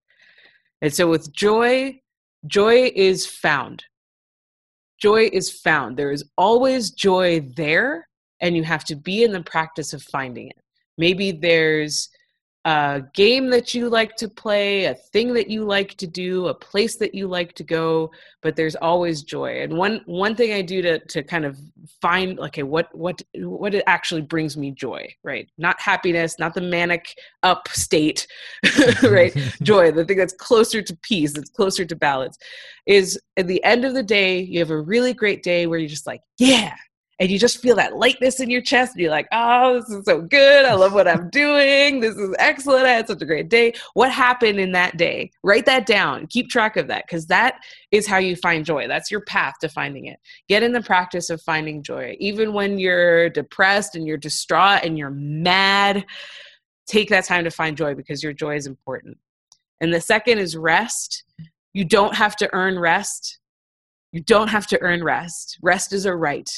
[0.81, 2.01] And so with joy,
[2.47, 3.85] joy is found.
[4.99, 5.97] Joy is found.
[5.97, 8.09] There is always joy there,
[8.41, 10.59] and you have to be in the practice of finding it.
[10.97, 12.09] Maybe there's
[12.69, 16.55] a game that you like to play, a thing that you like to do, a
[16.55, 18.11] place that you like to go,
[18.43, 19.63] but there's always joy.
[19.63, 21.59] And one one thing I do to to kind of
[22.03, 25.49] find okay, what what what it actually brings me joy, right?
[25.57, 28.27] Not happiness, not the manic up state,
[29.03, 29.35] right?
[29.63, 32.37] joy, the thing that's closer to peace, that's closer to balance,
[32.85, 35.89] is at the end of the day, you have a really great day where you're
[35.89, 36.75] just like, yeah.
[37.21, 40.05] And you just feel that lightness in your chest, and you're like, oh, this is
[40.05, 40.65] so good.
[40.65, 42.01] I love what I'm doing.
[42.01, 42.87] This is excellent.
[42.87, 43.73] I had such a great day.
[43.95, 45.33] What happened in that day?
[45.43, 46.27] Write that down.
[46.29, 47.57] Keep track of that because that
[47.91, 48.87] is how you find joy.
[48.87, 50.19] That's your path to finding it.
[50.49, 52.17] Get in the practice of finding joy.
[52.21, 56.07] Even when you're depressed and you're distraught and you're mad,
[56.87, 59.19] take that time to find joy because your joy is important.
[59.81, 61.25] And the second is rest.
[61.73, 63.39] You don't have to earn rest.
[64.13, 65.59] You don't have to earn rest.
[65.63, 66.49] Rest is a right.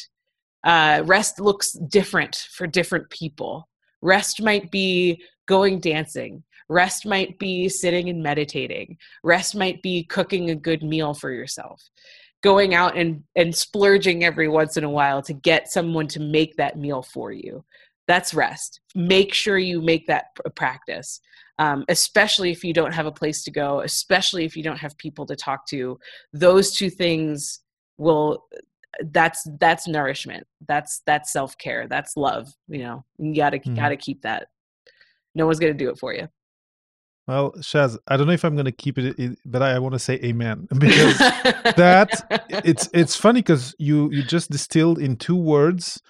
[0.64, 3.68] Uh, rest looks different for different people.
[4.02, 6.42] Rest might be going dancing.
[6.68, 8.96] Rest might be sitting and meditating.
[9.24, 11.82] Rest might be cooking a good meal for yourself.
[12.42, 16.56] Going out and, and splurging every once in a while to get someone to make
[16.56, 17.64] that meal for you.
[18.06, 18.80] That's rest.
[18.94, 21.20] Make sure you make that a practice,
[21.58, 24.96] um, especially if you don't have a place to go, especially if you don't have
[24.96, 25.98] people to talk to.
[26.32, 27.60] Those two things
[27.98, 28.46] will
[29.12, 30.46] that's that's nourishment.
[30.66, 31.86] That's that's self-care.
[31.88, 33.04] That's love you know?
[33.18, 33.76] You gotta Mhm.
[33.76, 34.48] gotta keep that.
[35.34, 36.28] No one's gonna do it for you.
[37.28, 39.92] Well, Shaz, I don't know if I'm going to keep it, but I, I want
[39.92, 41.16] to say amen because
[41.76, 42.10] that
[42.64, 46.02] it's it's funny because you you just distilled in two words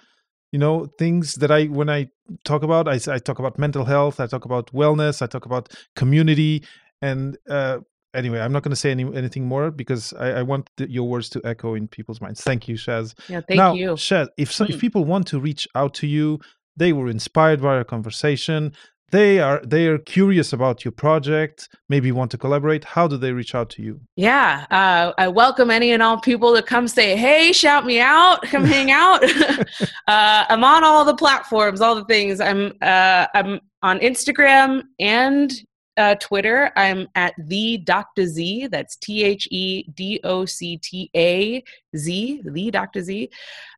[0.51, 2.07] you know things that i when i
[2.43, 6.63] talk about I talk about mental health i talk about wellness i talk about community
[7.01, 7.79] and uh
[8.13, 11.07] anyway i'm not going to say any, anything more because i, I want the, your
[11.07, 12.41] words to echo in people's minds.
[12.41, 13.13] Thank you shaz.
[13.29, 13.91] Yeah thank now you.
[13.91, 14.79] Shaz if so, if Mm.
[14.79, 16.39] people want to reach out to you
[16.77, 18.71] they were inspired by our conversation.
[19.11, 22.83] They are they are curious about your project maybe want to collaborate.
[22.85, 23.99] How do they reach out to you?
[24.15, 28.41] Yeah uh, i welcome any and all people to come say hey shout me out
[28.53, 29.21] come hang out.
[30.07, 32.39] Uh, i'm on all the platforms all the things.
[32.39, 35.51] I'm uh, i'm on instagram and
[35.97, 38.25] uh, Twitter, I'm at the Dr.
[38.25, 38.67] Z.
[38.67, 41.63] That's T H E D O C T A
[41.95, 43.01] Z, the Dr.
[43.01, 43.29] Z.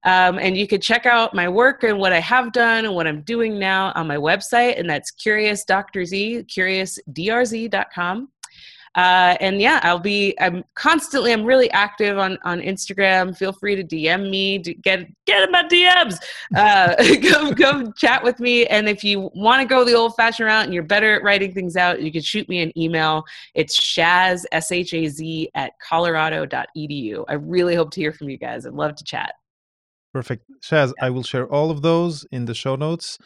[0.04, 3.08] Um, and you can check out my work and what I have done and what
[3.08, 6.06] I'm doing now on my website, and that's Curious Dr.
[6.06, 8.30] Z, curiousdrz.com.
[8.96, 10.36] Uh, and yeah, I'll be.
[10.40, 11.34] I'm constantly.
[11.34, 13.36] I'm really active on on Instagram.
[13.36, 14.60] Feel free to DM me.
[14.60, 16.18] To get get in my DMs.
[16.56, 16.96] Uh,
[17.30, 18.68] come come chat with me.
[18.68, 21.54] And if you want to go the old fashioned route and you're better at writing
[21.54, 23.24] things out, you can shoot me an email.
[23.56, 27.26] It's shaz s h a z at colorado.edu.
[27.28, 28.66] I really hope to hear from you guys.
[28.66, 29.34] I'd love to chat.
[30.14, 30.46] Perfect.
[30.62, 33.18] Shaz, I will share all of those in the show notes.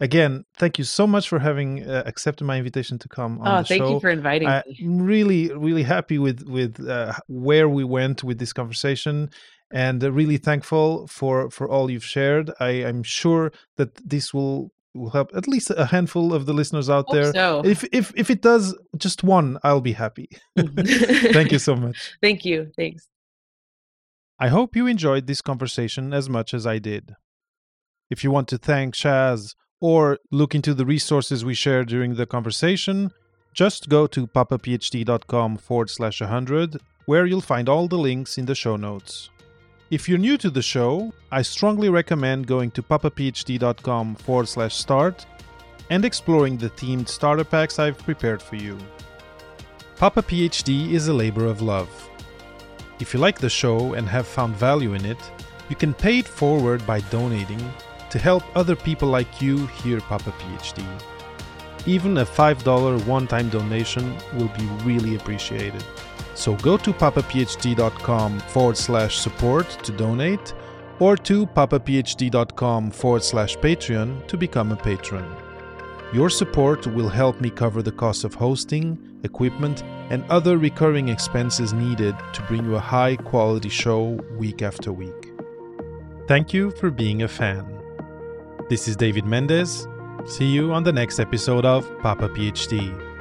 [0.00, 3.58] Again, thank you so much for having uh, accepted my invitation to come on Oh,
[3.58, 3.90] the thank show.
[3.90, 4.54] you for inviting me.
[4.54, 5.02] I'm me.
[5.04, 9.30] really, really happy with with uh, where we went with this conversation,
[9.70, 12.50] and uh, really thankful for for all you've shared.
[12.58, 16.90] I, I'm sure that this will will help at least a handful of the listeners
[16.90, 17.32] out Hope there.
[17.32, 17.62] so.
[17.64, 20.28] If if if it does, just one, I'll be happy.
[20.58, 22.14] Thank you so much.
[22.22, 22.72] Thank you.
[22.76, 23.08] Thanks.
[24.40, 27.14] I hope you enjoyed this conversation as much as I did.
[28.10, 32.24] If you want to thank Shaz or look into the resources we shared during the
[32.24, 33.12] conversation,
[33.52, 38.54] just go to papaphd.com forward slash 100, where you'll find all the links in the
[38.54, 39.28] show notes.
[39.90, 45.26] If you're new to the show, I strongly recommend going to papaphd.com forward slash start
[45.90, 48.78] and exploring the themed starter packs I've prepared for you.
[49.96, 51.90] Papa PhD is a labor of love.
[53.00, 55.20] If you like the show and have found value in it,
[55.68, 57.60] you can pay it forward by donating
[58.14, 60.84] to help other people like you hear Papa PhD.
[61.84, 65.84] Even a $5 one time donation will be really appreciated.
[66.36, 70.54] So go to papaphd.com forward slash support to donate
[71.00, 75.28] or to papaphd.com forward slash Patreon to become a patron.
[76.12, 81.72] Your support will help me cover the cost of hosting, equipment, and other recurring expenses
[81.72, 85.32] needed to bring you a high quality show week after week.
[86.28, 87.73] Thank you for being a fan.
[88.70, 89.86] This is David Mendez.
[90.24, 93.13] See you on the next episode of Papa PhD.